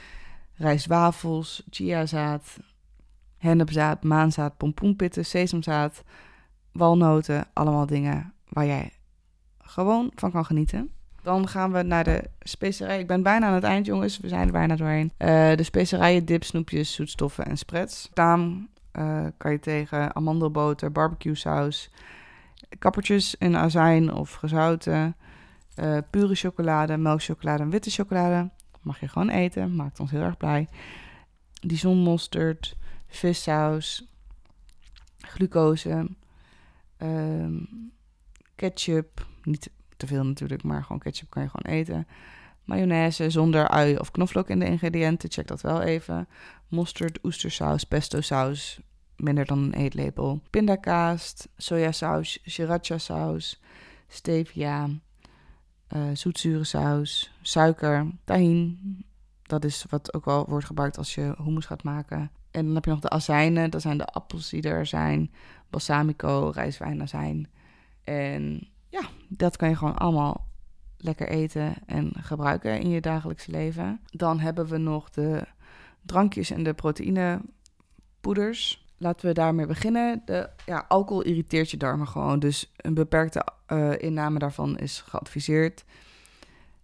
rijstwafels, 0.52 1.62
chiazaad, 1.70 2.58
hennepzaad, 3.36 4.04
maanzaad, 4.04 4.56
pompoenpitten, 4.56 5.24
sesamzaad, 5.24 6.02
walnoten, 6.72 7.46
allemaal 7.52 7.86
dingen 7.86 8.32
waar 8.48 8.66
jij 8.66 8.92
gewoon 9.58 10.12
van 10.14 10.30
kan 10.30 10.44
genieten. 10.44 10.90
Dan 11.28 11.48
gaan 11.48 11.72
we 11.72 11.82
naar 11.82 12.04
de 12.04 12.24
specerij. 12.40 12.98
Ik 12.98 13.06
ben 13.06 13.22
bijna 13.22 13.46
aan 13.46 13.54
het 13.54 13.64
eind, 13.64 13.86
jongens. 13.86 14.18
We 14.18 14.28
zijn 14.28 14.46
er 14.46 14.52
bijna 14.52 14.76
doorheen. 14.76 15.12
Uh, 15.18 15.28
de 15.54 15.62
specerijen, 15.62 16.24
dip, 16.24 16.44
snoepjes, 16.44 16.94
zoetstoffen 16.94 17.46
en 17.46 17.56
spreads. 17.56 18.10
Taam 18.12 18.68
uh, 18.92 19.26
kan 19.36 19.52
je 19.52 19.58
tegen 19.58 20.16
amandelboter, 20.16 20.92
barbecue 20.92 21.34
saus, 21.34 21.90
kappertjes 22.78 23.34
in 23.34 23.56
azijn 23.56 24.12
of 24.12 24.34
gezouten, 24.34 25.16
uh, 25.76 25.98
pure 26.10 26.34
chocolade, 26.34 26.96
melkchocolade 26.96 27.62
en 27.62 27.70
witte 27.70 27.90
chocolade. 27.90 28.50
Mag 28.82 29.00
je 29.00 29.08
gewoon 29.08 29.28
eten, 29.28 29.76
maakt 29.76 30.00
ons 30.00 30.10
heel 30.10 30.22
erg 30.22 30.36
blij. 30.36 30.68
Dijon-mosterd, 31.60 32.76
vissaus, 33.06 34.08
glucose, 35.18 36.08
ehm, 36.96 37.56
ketchup. 38.54 39.26
Niet 39.42 39.70
te 39.98 40.06
veel 40.06 40.24
natuurlijk, 40.24 40.62
maar 40.62 40.82
gewoon 40.82 40.98
ketchup 40.98 41.30
kan 41.30 41.42
je 41.42 41.48
gewoon 41.48 41.78
eten. 41.78 42.06
Mayonaise 42.64 43.30
zonder 43.30 43.68
ui 43.68 43.96
of 43.96 44.10
knoflook 44.10 44.48
in 44.48 44.58
de 44.58 44.66
ingrediënten, 44.66 45.30
check 45.30 45.46
dat 45.46 45.60
wel 45.60 45.82
even. 45.82 46.28
Mosterd, 46.68 47.18
oestersaus, 47.24 47.84
pesto 47.84 48.20
saus, 48.20 48.80
minder 49.16 49.44
dan 49.44 49.58
een 49.58 49.74
eetlepel. 49.74 50.40
Pindakaas, 50.50 51.48
sojasaus, 51.56 52.38
sriracha 52.44 52.98
saus, 52.98 53.60
stevia, 54.08 54.88
uh, 55.96 56.02
zoetzure 56.12 56.64
saus, 56.64 57.32
suiker, 57.42 58.06
tahin. 58.24 58.78
Dat 59.42 59.64
is 59.64 59.84
wat 59.88 60.14
ook 60.14 60.24
wel 60.24 60.44
wordt 60.48 60.66
gebruikt 60.66 60.98
als 60.98 61.14
je 61.14 61.34
hummus 61.42 61.66
gaat 61.66 61.82
maken. 61.82 62.30
En 62.50 62.64
dan 62.64 62.74
heb 62.74 62.84
je 62.84 62.90
nog 62.90 63.00
de 63.00 63.10
azijnen. 63.10 63.70
Dat 63.70 63.82
zijn 63.82 63.98
de 63.98 64.06
appels 64.06 64.48
die 64.48 64.62
er 64.62 64.86
zijn. 64.86 65.30
Balsamico, 65.70 66.50
rijstwijnazijn. 66.54 67.48
En 68.04 68.68
ja, 68.88 69.00
dat 69.28 69.56
kan 69.56 69.68
je 69.68 69.76
gewoon 69.76 69.96
allemaal 69.96 70.48
lekker 70.98 71.28
eten 71.28 71.74
en 71.86 72.12
gebruiken 72.20 72.80
in 72.80 72.90
je 72.90 73.00
dagelijkse 73.00 73.50
leven. 73.50 74.00
Dan 74.10 74.38
hebben 74.38 74.66
we 74.66 74.78
nog 74.78 75.10
de 75.10 75.46
drankjes 76.02 76.50
en 76.50 76.62
de 76.62 76.74
proteïnepoeders. 76.74 78.86
Laten 78.96 79.26
we 79.26 79.34
daarmee 79.34 79.66
beginnen. 79.66 80.22
De, 80.24 80.50
ja, 80.66 80.84
alcohol 80.88 81.22
irriteert 81.22 81.70
je 81.70 81.76
darmen 81.76 82.08
gewoon. 82.08 82.38
Dus 82.38 82.72
een 82.76 82.94
beperkte 82.94 83.46
uh, 83.68 83.92
inname 83.98 84.38
daarvan 84.38 84.78
is 84.78 85.00
geadviseerd. 85.00 85.84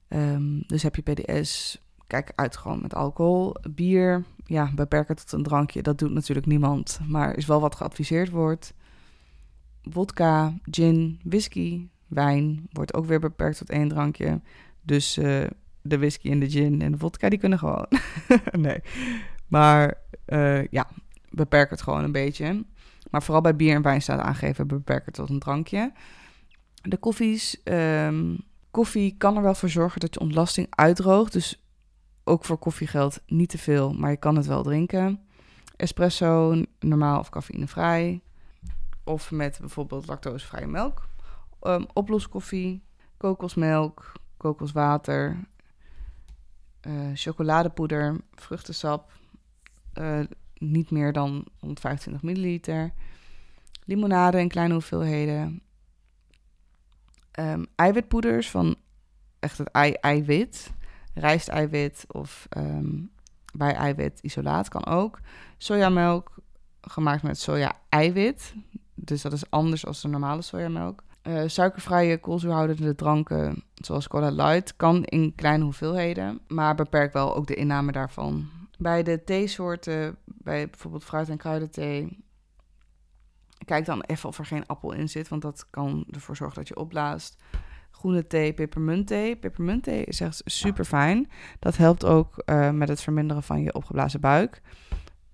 Um, 0.09 0.63
dus 0.67 0.83
heb 0.83 0.97
je 0.97 1.03
PDS, 1.03 1.79
kijk 2.07 2.33
uit 2.35 2.57
gewoon 2.57 2.83
met 2.83 2.95
alcohol. 2.95 3.57
Bier, 3.71 4.25
ja, 4.45 4.71
beperk 4.75 5.09
het 5.09 5.19
tot 5.19 5.33
een 5.33 5.43
drankje. 5.43 5.83
Dat 5.83 5.99
doet 5.99 6.13
natuurlijk 6.13 6.47
niemand, 6.47 7.01
maar 7.07 7.37
is 7.37 7.47
wel 7.47 7.61
wat 7.61 7.75
geadviseerd 7.75 8.31
wordt. 8.31 8.75
Vodka, 9.83 10.59
gin, 10.71 11.21
whisky, 11.25 11.89
wijn 12.07 12.67
wordt 12.71 12.95
ook 12.95 13.07
weer 13.07 13.21
beperkt 13.21 13.59
tot 13.59 13.71
één 13.71 13.89
drankje. 13.89 14.41
Dus 14.83 15.19
uh, 15.19 15.45
de 15.83 15.99
whisky 15.99 16.31
en 16.31 16.41
de 16.41 16.51
gin 16.51 16.83
en 16.83 16.93
de 16.93 16.99
vodka, 16.99 17.29
die 17.29 17.39
kunnen 17.39 17.59
gewoon. 17.59 17.87
nee. 18.53 18.81
Maar 19.47 19.95
uh, 20.27 20.67
ja, 20.67 20.89
beperk 21.31 21.71
het 21.71 21.83
gewoon 21.83 22.05
een 22.05 22.13
beetje. 22.13 22.65
Maar 23.11 23.23
vooral 23.23 23.43
bij 23.43 23.57
bier 23.57 23.75
en 23.75 23.83
wijn 23.83 24.03
staat 24.03 24.21
aangeven, 24.21 24.67
beperk 24.67 25.05
het 25.05 25.15
tot 25.15 25.31
een 25.31 25.39
drankje. 25.39 25.93
De 26.83 26.97
koffies. 26.97 27.61
Um, 27.65 28.39
koffie 28.71 29.15
kan 29.19 29.37
er 29.37 29.43
wel 29.43 29.55
voor 29.55 29.69
zorgen 29.69 30.01
dat 30.01 30.15
je 30.15 30.21
ontlasting 30.21 30.67
uitdroogt. 30.71 31.33
Dus 31.33 31.65
ook 32.25 32.45
voor 32.45 32.59
koffie 32.59 32.87
geldt 32.87 33.23
niet 33.27 33.49
te 33.49 33.59
veel, 33.59 33.93
maar 33.93 34.11
je 34.11 34.17
kan 34.17 34.37
het 34.37 34.47
wel 34.47 34.63
drinken. 34.63 35.21
Espresso, 35.77 36.63
normaal 36.79 37.19
of 37.19 37.29
cafeïnevrij. 37.29 38.21
Of 39.05 39.31
met 39.31 39.59
bijvoorbeeld 39.61 40.07
lactosevrije 40.07 40.67
melk. 40.67 41.09
Um, 41.67 41.87
oploskoffie, 41.93 42.83
kokosmelk, 43.17 44.13
kokoswater, 44.37 45.47
uh, 46.87 47.11
chocoladepoeder, 47.15 48.17
vruchtensap. 48.35 49.13
Uh, 49.95 50.21
niet 50.59 50.91
meer 50.91 51.13
dan 51.13 51.47
125 51.59 52.23
milliliter. 52.23 52.93
Limonade 53.85 54.41
in 54.41 54.49
kleine 54.49 54.73
hoeveelheden. 54.73 55.63
Um, 57.39 57.67
eiwitpoeders 57.75 58.51
van 58.51 58.77
echt 59.39 59.59
het 59.59 59.69
ei 59.69 59.93
eiwit. 59.93 60.73
Rijsteiwit 61.15 62.05
of 62.09 62.47
um, 62.57 63.11
bij 63.53 63.75
eiwit 63.75 64.19
isolaat 64.23 64.69
kan 64.69 64.87
ook. 64.87 65.21
Sojamelk 65.59 66.35
gemaakt 66.81 67.23
met 67.23 67.39
soja-eiwit. 67.39 68.55
Dus 68.95 69.23
dat 69.23 69.33
is 69.33 69.51
anders 69.51 69.83
dan 69.83 70.01
de 70.01 70.09
normale 70.09 70.43
sojamelk. 70.43 71.03
Uh, 71.29 71.43
suikervrije 71.47 72.19
koolzuurhoudende 72.19 72.95
dranken, 72.95 73.63
zoals 73.75 74.09
Cola 74.09 74.31
Light, 74.31 74.77
kan 74.77 75.05
in 75.05 75.35
kleine 75.35 75.65
hoeveelheden, 75.65 76.41
maar 76.49 76.75
beperk 76.75 77.13
wel 77.13 77.37
ook 77.37 77.47
de 77.47 77.55
inname 77.55 77.93
daarvan. 77.93 78.49
Bij 78.79 79.03
de 79.03 79.25
theesoorten, 79.25 80.17
bij 80.25 80.69
bijvoorbeeld 80.69 81.05
fruit- 81.05 81.29
en 81.29 81.37
kruidenthee, 81.37 82.25
kijk 83.65 83.85
dan 83.85 84.01
even 84.01 84.29
of 84.29 84.39
er 84.39 84.47
geen 84.47 84.67
appel 84.67 84.93
in 84.93 85.09
zit, 85.09 85.29
want 85.29 85.43
dat 85.43 85.67
kan 85.71 86.05
ervoor 86.11 86.37
zorgen 86.37 86.57
dat 86.57 86.69
je 86.69 86.77
opblaast. 86.77 87.43
Groene 87.91 88.27
thee, 88.27 88.53
pepermuntthee. 88.53 89.37
Pepermuntthee 89.37 90.05
is 90.05 90.21
echt 90.21 90.43
super 90.45 90.85
fijn. 90.85 91.31
Dat 91.59 91.77
helpt 91.77 92.05
ook 92.05 92.43
uh, 92.47 92.71
met 92.71 92.89
het 92.89 93.01
verminderen 93.01 93.43
van 93.43 93.63
je 93.63 93.75
opgeblazen 93.75 94.21
buik. 94.21 94.63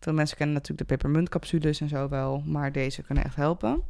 Veel 0.00 0.12
mensen 0.12 0.36
kennen 0.36 0.54
natuurlijk 0.54 0.88
de 0.88 0.96
pepermuntcapsules 0.96 1.80
en 1.80 1.88
zo 1.88 2.08
wel, 2.08 2.42
maar 2.46 2.72
deze 2.72 3.02
kunnen 3.02 3.24
echt 3.24 3.36
helpen. 3.36 3.82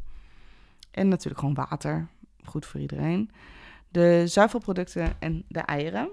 En 0.91 1.09
natuurlijk 1.09 1.41
gewoon 1.41 1.55
water, 1.55 2.09
goed 2.45 2.67
voor 2.67 2.81
iedereen. 2.81 3.31
De 3.89 4.23
zuivelproducten 4.27 5.21
en 5.21 5.45
de 5.49 5.61
eieren. 5.61 6.11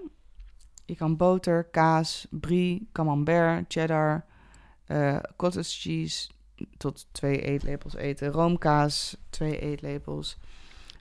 Je 0.86 0.96
kan 0.96 1.18
boter, 1.18 1.64
kaas, 1.64 2.28
brie, 2.30 2.90
camembert, 2.92 3.66
cheddar, 3.68 4.26
uh, 4.88 5.20
cottage 5.36 5.80
cheese 5.80 6.30
tot 6.78 7.08
twee 7.12 7.42
eetlepels 7.42 7.96
eten. 7.96 8.32
Roomkaas, 8.32 9.18
twee 9.30 9.60
eetlepels. 9.60 10.38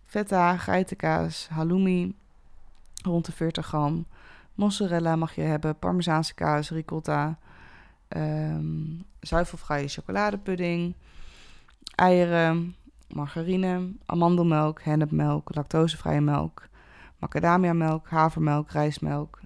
Feta, 0.05 0.57
geitenkaas, 0.57 1.49
halloumi, 1.49 2.15
rond 3.03 3.27
de 3.27 3.33
40 3.33 3.67
gram. 3.67 4.07
Mozzarella 4.55 5.17
mag 5.17 5.35
je 5.35 5.43
hebben, 5.43 5.79
parmezaanse 5.79 6.35
kaas, 6.35 6.71
ricotta, 6.71 7.39
um, 8.09 9.05
zuivelvrije 9.21 9.89
chocoladepudding, 9.89 10.95
eieren, 11.95 12.77
margarine, 13.09 13.93
amandelmelk, 14.07 14.83
hennepmelk, 14.83 15.55
lactosevrije 15.55 16.21
melk, 16.21 16.69
macadamiamelk, 17.19 18.09
havermelk, 18.09 18.71
rijstmelk, 18.71 19.41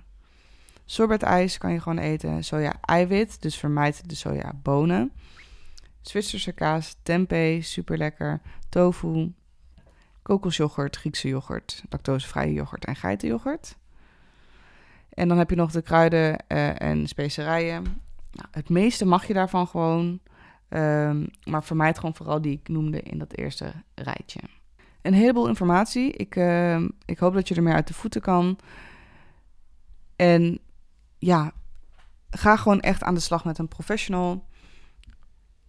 Sorbetijs 0.90 1.58
kan 1.58 1.72
je 1.72 1.80
gewoon 1.80 1.98
eten. 1.98 2.44
Soja-eiwit, 2.44 3.42
dus 3.42 3.56
vermijd 3.56 4.08
de 4.08 4.14
soja-bonen. 4.14 5.12
Zwitserse 6.00 6.52
kaas, 6.52 6.96
tempeh, 7.02 7.62
super 7.62 7.98
lekker. 7.98 8.40
Tofu, 8.68 9.32
kokosjoghurt, 10.22 10.96
Griekse 10.96 11.28
yoghurt, 11.28 11.82
lactosevrije 11.90 12.52
yoghurt 12.52 12.84
en 12.84 12.96
geitenyoghurt. 12.96 13.76
En 15.08 15.28
dan 15.28 15.38
heb 15.38 15.50
je 15.50 15.56
nog 15.56 15.70
de 15.70 15.82
kruiden 15.82 16.44
uh, 16.48 16.80
en 16.80 17.06
specerijen. 17.06 17.82
Nou, 18.32 18.48
het 18.50 18.68
meeste 18.68 19.04
mag 19.04 19.26
je 19.26 19.34
daarvan 19.34 19.66
gewoon. 19.66 20.20
Um, 20.70 21.28
maar 21.44 21.64
vermijd 21.64 21.96
gewoon 21.96 22.14
vooral 22.14 22.40
die 22.40 22.52
ik 22.52 22.68
noemde 22.68 23.02
in 23.02 23.18
dat 23.18 23.36
eerste 23.36 23.72
rijtje. 23.94 24.40
Een 25.02 25.14
heleboel 25.14 25.48
informatie. 25.48 26.12
Ik, 26.12 26.36
uh, 26.36 26.80
ik 27.04 27.18
hoop 27.18 27.34
dat 27.34 27.48
je 27.48 27.54
er 27.54 27.62
meer 27.62 27.74
uit 27.74 27.86
de 27.86 27.94
voeten 27.94 28.20
kan. 28.20 28.58
En 30.16 30.58
ja, 31.18 31.52
ga 32.30 32.56
gewoon 32.56 32.80
echt 32.80 33.02
aan 33.02 33.14
de 33.14 33.20
slag 33.20 33.44
met 33.44 33.58
een 33.58 33.68
professional. 33.68 34.48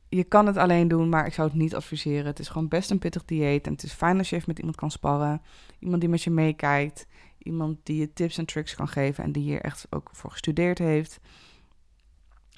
Je 0.10 0.24
kan 0.24 0.46
het 0.46 0.58
alleen 0.58 0.88
doen, 0.88 1.10
maar 1.10 1.26
ik 1.26 1.34
zou 1.34 1.48
het 1.48 1.58
niet 1.58 1.76
adviseren. 1.76 2.26
Het 2.26 2.40
is 2.40 2.48
gewoon 2.48 2.68
best 2.68 2.92
een 2.92 3.00
pittig 3.00 3.26
dieet. 3.26 3.66
En 3.66 3.74
het 3.74 3.84
is 3.84 3.94
fijn 3.94 4.18
als 4.18 4.30
je 4.30 4.36
even 4.36 4.50
met 4.50 4.60
iemand 4.60 4.78
kan 4.78 4.92
sparren. 4.92 5.42
Iemand 5.80 6.02
die 6.02 6.10
met 6.10 6.24
je 6.24 6.30
meekijkt. 6.30 7.08
Iemand 7.38 7.78
die 7.84 8.00
je 8.00 8.14
tips 8.14 8.38
en 8.38 8.46
tricks 8.46 8.76
kan 8.76 8.88
geven. 8.88 9.24
En 9.24 9.32
die 9.32 9.44
hier 9.44 9.62
echt 9.62 9.88
ook 9.90 10.10
voor 10.12 10.32
gestudeerd 10.32 10.78
heeft. 10.78 11.20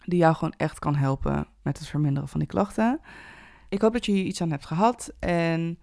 Die 0.05 0.19
jou 0.19 0.35
gewoon 0.35 0.53
echt 0.57 0.79
kan 0.79 0.95
helpen 0.95 1.47
met 1.61 1.77
het 1.77 1.87
verminderen 1.87 2.29
van 2.29 2.39
die 2.39 2.49
klachten. 2.49 2.99
Ik 3.69 3.81
hoop 3.81 3.93
dat 3.93 4.05
je 4.05 4.11
hier 4.11 4.23
iets 4.23 4.41
aan 4.41 4.51
hebt 4.51 4.65
gehad. 4.65 5.13
En 5.19 5.77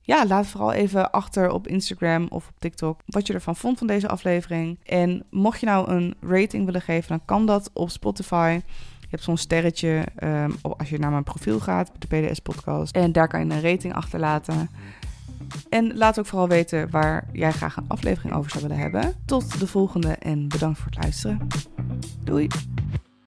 ja, 0.00 0.26
laat 0.26 0.46
vooral 0.46 0.72
even 0.72 1.10
achter 1.10 1.50
op 1.50 1.66
Instagram 1.66 2.26
of 2.28 2.48
op 2.48 2.58
TikTok 2.58 3.00
wat 3.06 3.26
je 3.26 3.32
ervan 3.32 3.56
vond 3.56 3.78
van 3.78 3.86
deze 3.86 4.08
aflevering. 4.08 4.78
En 4.84 5.24
mocht 5.30 5.60
je 5.60 5.66
nou 5.66 5.90
een 5.90 6.14
rating 6.20 6.64
willen 6.64 6.80
geven, 6.80 7.08
dan 7.08 7.24
kan 7.24 7.46
dat 7.46 7.70
op 7.72 7.90
Spotify. 7.90 8.60
Je 9.00 9.10
hebt 9.10 9.22
zo'n 9.22 9.36
sterretje 9.36 10.06
um, 10.24 10.54
als 10.60 10.88
je 10.88 10.98
naar 10.98 11.10
mijn 11.10 11.22
profiel 11.22 11.60
gaat, 11.60 11.90
de 11.98 12.06
PDS 12.06 12.38
Podcast. 12.38 12.96
En 12.96 13.12
daar 13.12 13.28
kan 13.28 13.46
je 13.46 13.54
een 13.54 13.62
rating 13.62 13.94
achterlaten. 13.94 14.70
En 15.68 15.96
laat 15.96 16.18
ook 16.18 16.26
vooral 16.26 16.48
weten 16.48 16.90
waar 16.90 17.28
jij 17.32 17.52
graag 17.52 17.76
een 17.76 17.88
aflevering 17.88 18.34
over 18.34 18.50
zou 18.50 18.62
willen 18.62 18.78
hebben. 18.78 19.14
Tot 19.24 19.58
de 19.58 19.66
volgende 19.66 20.12
en 20.12 20.48
bedankt 20.48 20.78
voor 20.78 20.90
het 20.90 21.02
luisteren. 21.02 21.46
Doei! 22.24 22.48